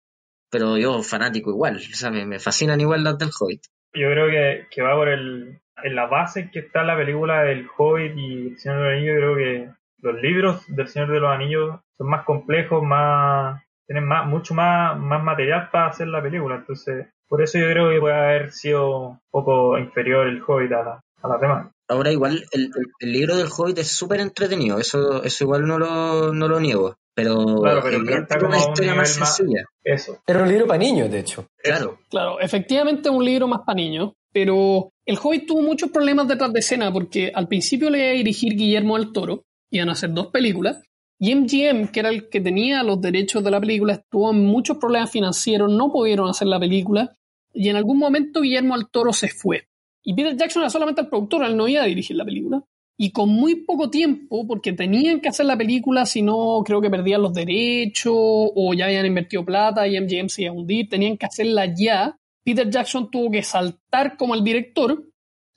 [0.52, 1.78] pero yo fanático igual.
[1.78, 3.64] O sea, me, me fascinan igual las del Hobbit.
[3.96, 7.42] Yo creo que, que va por el, en la base en que está la película
[7.42, 9.16] del Hobbit y El Señor de los Anillos.
[9.18, 9.70] Creo que
[10.02, 15.00] los libros del Señor de los Anillos son más complejos, más tienen más, mucho más,
[15.00, 16.58] más material para hacer la película.
[16.58, 21.02] Entonces, por eso yo creo que puede haber sido un poco inferior el Hobbit a,
[21.24, 21.72] a las demás.
[21.90, 22.70] Ahora igual el,
[23.00, 26.96] el, libro del Hobbit es súper entretenido, eso, eso igual no lo, no lo niego.
[27.16, 29.66] Pero, claro, pero está como una historia más sencilla.
[29.84, 30.22] eso.
[30.26, 31.48] Era un libro para niños, de hecho.
[31.58, 32.00] Claro.
[32.10, 36.60] Claro, efectivamente un libro más para niños, pero el Hobbit tuvo muchos problemas detrás de
[36.60, 40.28] escena porque al principio le iba a dirigir Guillermo del Toro, iban a hacer dos
[40.28, 40.82] películas,
[41.18, 44.78] y MGM, que era el que tenía los derechos de la película, estuvo en muchos
[44.78, 47.12] problemas financieros, no pudieron hacer la película,
[47.54, 49.69] y en algún momento Guillermo del Toro se fue.
[50.04, 52.64] Y Peter Jackson era solamente el productor, él no iba a dirigir la película.
[52.98, 56.90] Y con muy poco tiempo, porque tenían que hacer la película, si no creo que
[56.90, 61.18] perdían los derechos o ya habían invertido plata y MGM se iba a hundir, tenían
[61.18, 62.18] que hacerla ya.
[62.44, 65.02] Peter Jackson tuvo que saltar como el director,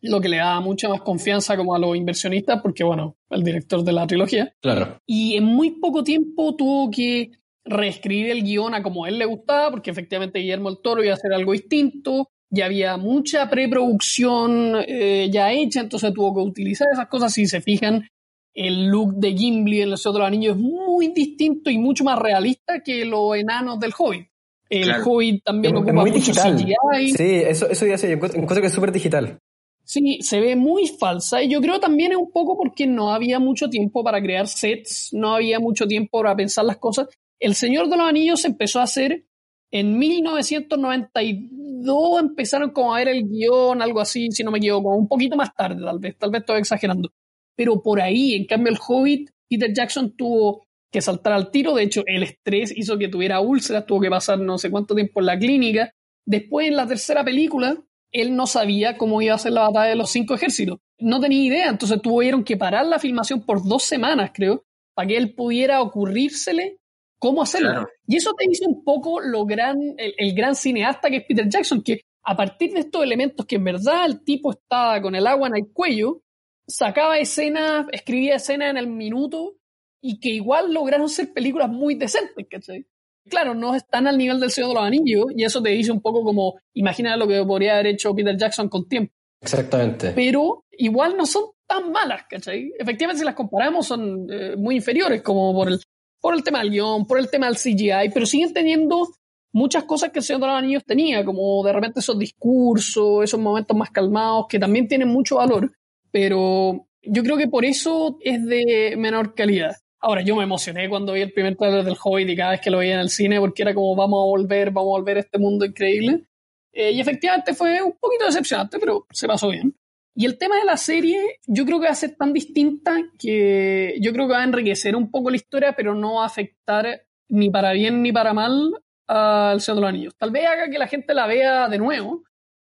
[0.03, 3.82] lo que le daba mucha más confianza como a los inversionistas, porque bueno, el director
[3.82, 4.55] de la trilogía.
[4.61, 5.01] Claro.
[5.07, 7.32] Y en muy poco tiempo tuvo que
[7.64, 11.12] reescribir el guion a como a él le gustaba, porque efectivamente Guillermo el Toro iba
[11.12, 16.86] a hacer algo distinto, ya había mucha preproducción eh, ya hecha, entonces tuvo que utilizar
[16.92, 17.32] esas cosas.
[17.32, 18.07] Si se fijan,
[18.55, 22.82] el look de Gimli en Los Otros Anillos es muy distinto y mucho más realista
[22.84, 24.28] que los enanos del Hobbit.
[24.68, 26.57] El Hobbit también es, ocupa muy mucho digital.
[26.57, 27.12] CGI.
[27.12, 29.38] Sí, eso, eso ya sé, encuentro que es súper digital.
[29.84, 33.38] Sí, se ve muy falsa y yo creo también es un poco porque no había
[33.38, 37.09] mucho tiempo para crear sets, no había mucho tiempo para pensar las cosas.
[37.40, 39.24] El Señor de los Anillos empezó a hacer
[39.73, 45.09] en 1992, empezaron como a ver el guion, algo así, si no me equivoco, un
[45.09, 47.11] poquito más tarde tal vez, tal vez estoy exagerando.
[47.57, 51.85] Pero por ahí, en cambio el Hobbit, Peter Jackson tuvo que saltar al tiro, de
[51.85, 55.27] hecho el estrés hizo que tuviera úlceras, tuvo que pasar no sé cuánto tiempo en
[55.27, 55.91] la clínica.
[56.27, 59.97] Después en la tercera película, él no sabía cómo iba a ser la batalla de
[59.97, 60.81] los cinco ejércitos.
[60.99, 65.16] No tenía idea, entonces tuvieron que parar la filmación por dos semanas, creo, para que
[65.16, 66.77] él pudiera ocurrírsele
[67.23, 67.87] cómo hacerlo.
[68.05, 71.81] Y eso te dice un poco lo gran, el, gran cineasta que es Peter Jackson,
[71.81, 75.47] que a partir de estos elementos que en verdad el tipo estaba con el agua
[75.47, 76.23] en el cuello,
[76.66, 79.55] sacaba escenas, escribía escenas en el minuto
[80.01, 82.87] y que igual lograron ser películas muy decentes, ¿cachai?
[83.31, 86.01] Claro, no están al nivel del Señor de los Anillos y eso te dice un
[86.01, 89.14] poco como, imagina lo que podría haber hecho Peter Jackson con tiempo.
[89.41, 90.11] Exactamente.
[90.11, 92.73] Pero igual no son tan malas, ¿cachai?
[92.77, 95.81] Efectivamente, si las comparamos, son eh, muy inferiores, como por el,
[96.23, 99.09] por el tema del guion, por el tema del CGI, pero siguen teniendo
[99.53, 103.41] muchas cosas que el Señor de los Anillos tenía, como de repente esos discursos, esos
[103.41, 105.73] momentos más calmados, que también tienen mucho valor,
[106.11, 109.77] pero yo creo que por eso es de menor calidad.
[109.99, 112.70] Ahora, yo me emocioné cuando vi el primer trailer del Hobbit y cada vez que
[112.70, 115.20] lo veía en el cine, porque era como vamos a volver, vamos a volver a
[115.20, 116.25] este mundo increíble.
[116.73, 119.75] Eh, y efectivamente fue un poquito decepcionante, pero se pasó bien.
[120.15, 123.95] Y el tema de la serie, yo creo que va a ser tan distinta que
[124.01, 126.87] yo creo que va a enriquecer un poco la historia, pero no va a afectar
[127.29, 128.75] ni para bien ni para mal
[129.07, 130.17] al Señor de los Anillos.
[130.19, 132.25] Tal vez haga que la gente la vea de nuevo,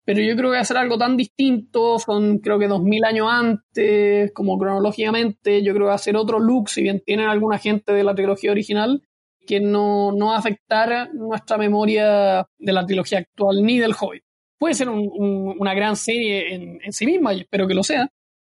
[0.04, 3.04] pero yo creo que va a ser algo tan distinto, son creo que dos mil
[3.04, 7.28] años antes, como cronológicamente, yo creo que va a ser otro look, si bien tienen
[7.28, 9.02] alguna gente de la trilogía original,
[9.46, 14.24] que no, no va a afectar nuestra memoria de la trilogía actual ni del Hobbit
[14.58, 18.10] puede ser una gran serie en, sí misma, y espero que lo sea,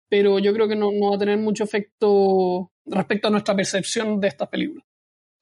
[0.08, 4.28] pero yo creo que no, va a tener mucho efecto respecto a nuestra percepción de
[4.28, 4.84] estas películas.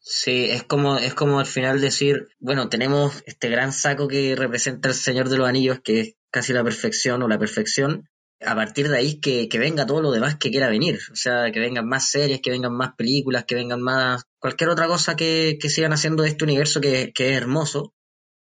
[0.07, 4.89] Sí, es como, es como al final decir, bueno, tenemos este gran saco que representa
[4.89, 8.11] el Señor de los Anillos, que es casi la perfección o la perfección.
[8.43, 10.99] A partir de ahí que, venga todo lo demás que quiera venir.
[11.11, 14.25] O sea, que vengan más series, que vengan más películas, que vengan más.
[14.39, 17.95] cualquier otra cosa que, sigan haciendo de este universo que, que es hermoso.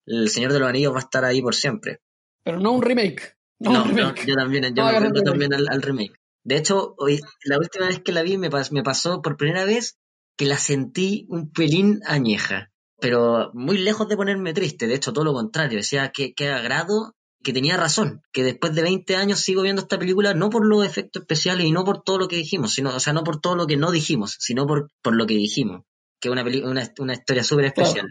[0.05, 2.01] El Señor de los Anillos va a estar ahí por siempre.
[2.43, 3.37] Pero no un remake.
[3.59, 6.19] No, yo también, yo me también al, remake.
[6.43, 9.97] De hecho, hoy, la última vez que la vi me, me pasó por primera vez
[10.35, 15.23] que la sentí un pelín añeja, pero muy lejos de ponerme triste, de hecho todo
[15.25, 19.61] lo contrario, decía que, que agrado, que tenía razón, que después de 20 años sigo
[19.61, 22.73] viendo esta película no por los efectos especiales y no por todo lo que dijimos,
[22.73, 25.35] sino, o sea, no por todo lo que no dijimos, sino por, por lo que
[25.35, 25.83] dijimos,
[26.19, 28.07] que es una, una, una historia súper especial.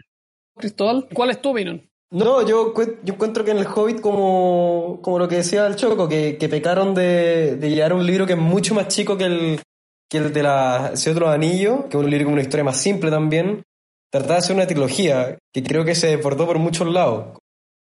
[0.55, 1.89] Cristóbal, ¿cuál es tu opinión?
[2.13, 6.07] No, yo, yo encuentro que en el Hobbit, como, como lo que decía el Choco,
[6.07, 9.59] que, que pecaron de, de llevar un libro que es mucho más chico que el,
[10.07, 12.63] que el de la Señor de los Anillos, que es un libro con una historia
[12.63, 13.63] más simple también.
[14.11, 17.39] Trataba de hacer una trilogía que creo que se deportó por muchos lados.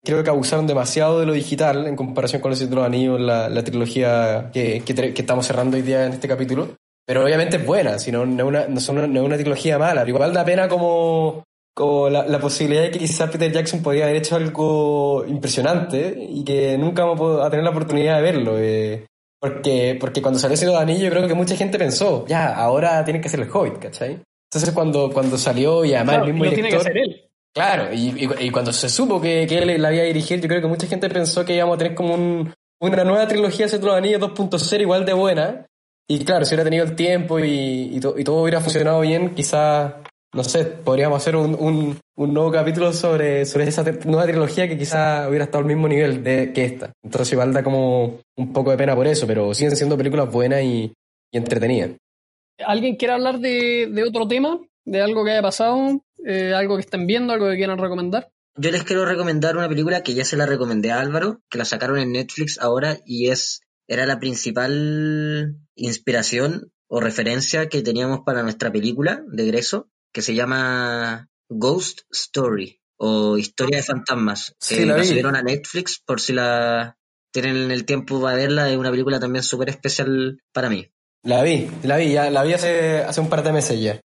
[0.03, 4.49] Creo que abusaron demasiado de lo digital en comparación con los Anillos, la, la trilogía
[4.51, 6.69] que, que, estamos cerrando hoy día en este capítulo.
[7.05, 10.07] Pero obviamente es buena, si no, una, no, es una, no es una trilogía mala.
[10.07, 11.43] Igual da pena como
[11.77, 16.43] como la, la, posibilidad de que quizás Peter Jackson podría haber hecho algo impresionante y
[16.43, 18.55] que nunca vamos a tener la oportunidad de verlo.
[18.57, 19.05] Eh,
[19.39, 23.21] porque, porque cuando salió ese Anillo yo creo que mucha gente pensó, ya, ahora tiene
[23.21, 24.19] que ser el Hobbit, ¿cachai?
[24.51, 26.91] Entonces cuando, cuando salió y además Claro, el mismo y lo tiene que director...
[26.91, 27.29] hacer él.
[27.53, 30.61] Claro, y, y- y cuando se supo que, que él la había dirigido, yo creo
[30.61, 32.51] que mucha gente pensó que íbamos a tener como un-
[32.81, 35.65] una nueva trilogía de Centro de los Anillos 2.0 igual de buena.
[36.09, 39.35] Y claro, si hubiera tenido el tiempo y, y, to- y todo hubiera funcionado bien,
[39.35, 39.93] quizás,
[40.33, 44.77] no sé, podríamos hacer un, un, un nuevo capítulo sobre, sobre esa nueva trilogía que
[44.77, 46.91] quizás hubiera estado al mismo nivel de, que esta.
[47.03, 50.63] Entonces igual da como un poco de pena por eso, pero siguen siendo películas buenas
[50.63, 50.93] y,
[51.31, 51.91] y entretenidas.
[52.65, 54.59] ¿Alguien quiere hablar de, de otro tema?
[54.85, 56.01] ¿De algo que haya pasado?
[56.25, 57.33] Eh, ¿Algo que estén viendo?
[57.33, 58.29] ¿Algo que quieran recomendar?
[58.57, 61.65] Yo les quiero recomendar una película que ya se la recomendé a Álvaro, que la
[61.65, 68.43] sacaron en Netflix ahora y es era la principal inspiración o referencia que teníamos para
[68.43, 74.55] nuestra película de egreso, que se llama Ghost Story o Historia de Fantasmas.
[74.59, 76.95] Sí, Eh, la la subieron a Netflix por si la
[77.31, 80.87] tienen el tiempo para verla, es una película también súper especial para mí.
[81.23, 84.01] La vi, la vi, ya la vi hace, hace un par de meses ya.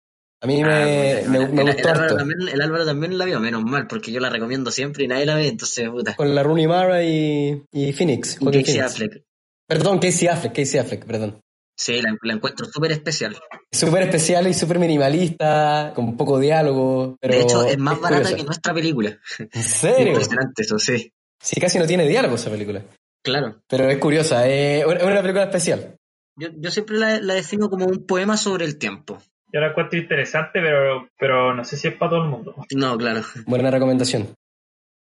[0.40, 3.24] A mí me, Ah, me, me el, gustó el Álvaro también, el Álvaro también la
[3.24, 6.14] vio, menos mal, porque yo la recomiendo siempre y nadie la ve, entonces puta.
[6.14, 8.36] Con la Rooney Mara y, y Phoenix.
[8.40, 8.80] Y Casey Phoenix.
[8.84, 9.22] Affleck.
[9.66, 11.40] Perdón, Casey Affleck, Casey Affleck, perdón.
[11.76, 13.36] Sí, la, la encuentro súper especial.
[13.70, 18.36] Súper especial y súper minimalista, con poco diálogo, pero de hecho, es más barata curiosa.
[18.36, 19.18] que nuestra película.
[19.38, 20.08] ¿En serio?
[20.08, 21.12] Impresionante eso, sí.
[21.38, 22.82] Sí, casi no tiene diálogo esa película.
[23.22, 23.60] Claro.
[23.68, 25.96] Pero es curiosa, eh, es una película especial.
[26.36, 29.18] Yo, yo siempre la, la defino como un poema sobre el tiempo.
[29.52, 32.54] Yo la encuentro interesante, pero, pero no sé si es para todo el mundo.
[32.74, 33.22] No, claro.
[33.46, 34.28] Buena recomendación.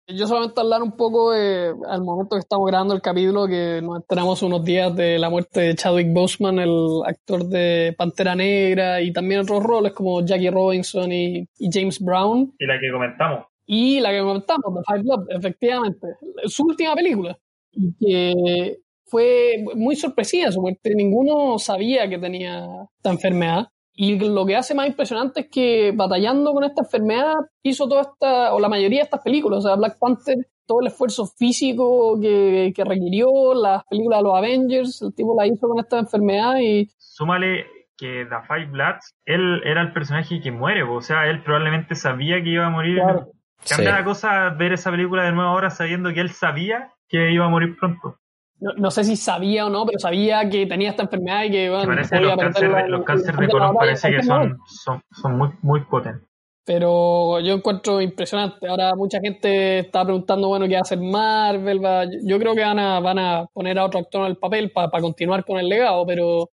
[0.10, 4.41] Yo solamente hablar un poco al momento que estamos grabando el capítulo, que nos enteramos
[4.41, 9.41] unos días de la muerte de Chadwick Boseman, el actor de Pantera Negra, y también
[9.41, 12.53] otros roles como Jackie Robinson y, y James Brown.
[12.58, 13.45] Y la que comentamos.
[13.66, 16.08] Y la que comentamos, The Five Blood, efectivamente,
[16.45, 17.38] su última película.
[17.74, 18.78] Y que
[19.08, 20.95] fue muy sorpresiva su muerte.
[20.95, 23.68] Ninguno sabía que tenía esta enfermedad.
[24.00, 27.34] Y lo que hace más impresionante es que batallando con esta enfermedad
[27.64, 29.66] hizo toda esta, o la mayoría de estas películas.
[29.66, 30.38] O sea, Black Panther,
[30.68, 35.48] todo el esfuerzo físico que, que requirió, las películas de los Avengers, el tipo la
[35.48, 37.66] hizo con esta enfermedad y Súmale
[37.98, 42.43] que The Five Bloods, él era el personaje que muere, o sea, él probablemente sabía
[42.43, 42.98] que iba a morir.
[43.00, 43.32] Claro.
[43.68, 43.98] Cambia Sí.
[43.98, 47.50] la cosa ver esa película de nuevo ahora sabiendo que él sabía que iba a
[47.50, 48.20] morir pronto.
[48.60, 51.70] No, no sé si sabía o no, pero sabía que tenía esta enfermedad y que
[51.70, 52.99] bueno, parece podía los cánceres perderla de, en- los
[53.30, 56.28] en de colon parece que son, son, son muy, muy potentes.
[56.66, 58.68] Pero yo encuentro impresionante.
[58.68, 61.84] Ahora mucha gente está preguntando, bueno, qué va a hacer Marvel.
[61.84, 64.72] Va- Yo creo que van a, van a poner a otro actor en el papel
[64.72, 66.49] para continuar con el legado, pero,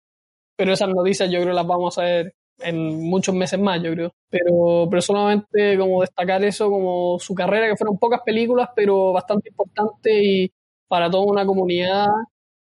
[0.58, 4.12] pero esas noticias yo creo las vamos a ver en muchos meses más, yo creo.
[4.32, 9.50] Pero, pero solamente como destacar eso, como su carrera, que fueron pocas películas, pero bastante
[9.50, 10.52] importante y
[10.90, 12.08] para toda una comunidad.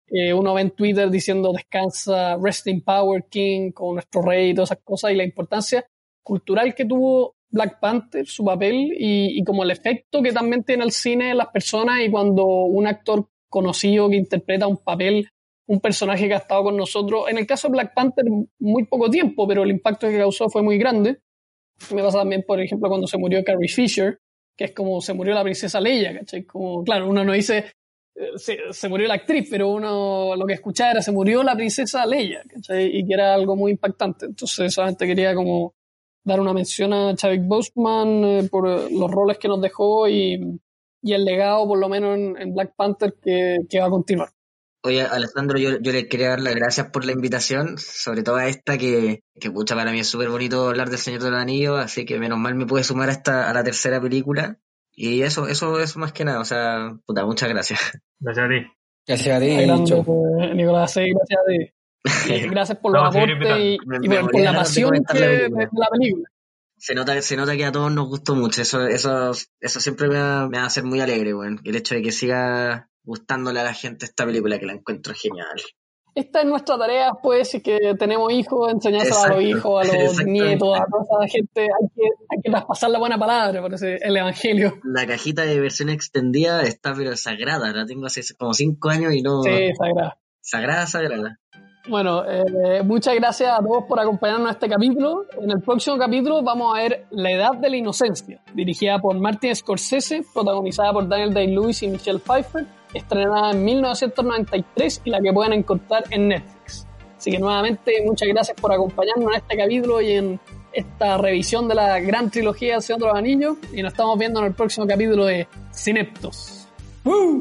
[0.09, 4.55] Eh, uno ve en Twitter diciendo descansa, Rest in Power King, con nuestro rey y
[4.55, 5.87] todas esas cosas, y la importancia
[6.23, 10.85] cultural que tuvo Black Panther, su papel, y, y como el efecto que también tiene
[10.85, 15.29] el cine en las personas y cuando un actor conocido que interpreta un papel,
[15.67, 18.25] un personaje que ha estado con nosotros, en el caso de Black Panther
[18.59, 21.21] muy poco tiempo, pero el impacto que causó fue muy grande.
[21.95, 24.19] Me pasa también, por ejemplo, cuando se murió Carrie Fisher,
[24.57, 26.45] que es como se murió la princesa Leia, ¿cachai?
[26.45, 27.65] Como, claro, uno no dice
[28.37, 32.07] se, se murió la actriz, pero uno lo que escuchaba era se murió la princesa
[32.07, 32.43] Leia.
[32.71, 34.27] Y que era algo muy impactante.
[34.27, 35.75] Entonces solamente quería como
[36.25, 40.59] dar una mención a Chadwick Boseman eh, por eh, los roles que nos dejó y,
[41.03, 44.31] y el legado, por lo menos en, Black Panther, que, que va a continuar.
[44.83, 48.49] Oye, Alessandro, yo, yo le quería dar las gracias por la invitación, sobre todo a
[48.49, 51.79] esta que, que pucha, para mí es súper bonito hablar del Señor de los Anillos,
[51.79, 54.59] así que menos mal me pude sumar a esta, a la tercera película.
[54.97, 57.81] Y eso, eso, eso más que nada, o sea, puta, muchas gracias.
[58.21, 58.67] Gracias a ti.
[59.07, 60.05] Gracias a ti, Grande, Cho.
[60.41, 61.71] eh, Nicolás, sí, gracias a ti.
[62.51, 65.69] Gracias por los aportes y, Me- y me por, la pasión que, la de, película.
[65.73, 66.29] de la película.
[66.77, 69.31] Se nota, se nota que a todos nos gustó mucho, eso, eso,
[69.61, 71.61] eso siempre me va, me va a hacer muy alegre, weón.
[71.65, 75.57] El hecho de que siga gustándole a la gente esta película que la encuentro genial.
[76.15, 80.25] Esta es nuestra tarea, pues, si que tenemos hijos, enseñársela a los hijos, a los
[80.25, 81.63] nietos, a toda esa gente.
[81.63, 84.79] Hay que, hay que traspasar la buena palabra, parece, el evangelio.
[84.85, 89.23] La cajita de versión extendida está pero sagrada, la tengo hace como cinco años y
[89.23, 89.43] no...
[89.43, 90.19] Sí, sagrada.
[90.41, 91.41] Sagrada, sagrada.
[91.87, 95.27] Bueno, eh, muchas gracias a todos por acompañarnos a este capítulo.
[95.39, 99.55] En el próximo capítulo vamos a ver La Edad de la Inocencia, dirigida por Martin
[99.55, 102.65] Scorsese, protagonizada por Daniel Day-Lewis y Michelle Pfeiffer,
[102.95, 106.87] estrenada en 1993 y la que pueden encontrar en Netflix.
[107.19, 110.41] Así que nuevamente muchas gracias por acompañarnos en este capítulo y en
[110.73, 114.41] esta revisión de la gran trilogía del Señor de los Anillos y nos estamos viendo
[114.41, 116.67] en el próximo capítulo de Cineptos.
[117.05, 117.41] ¡Woo!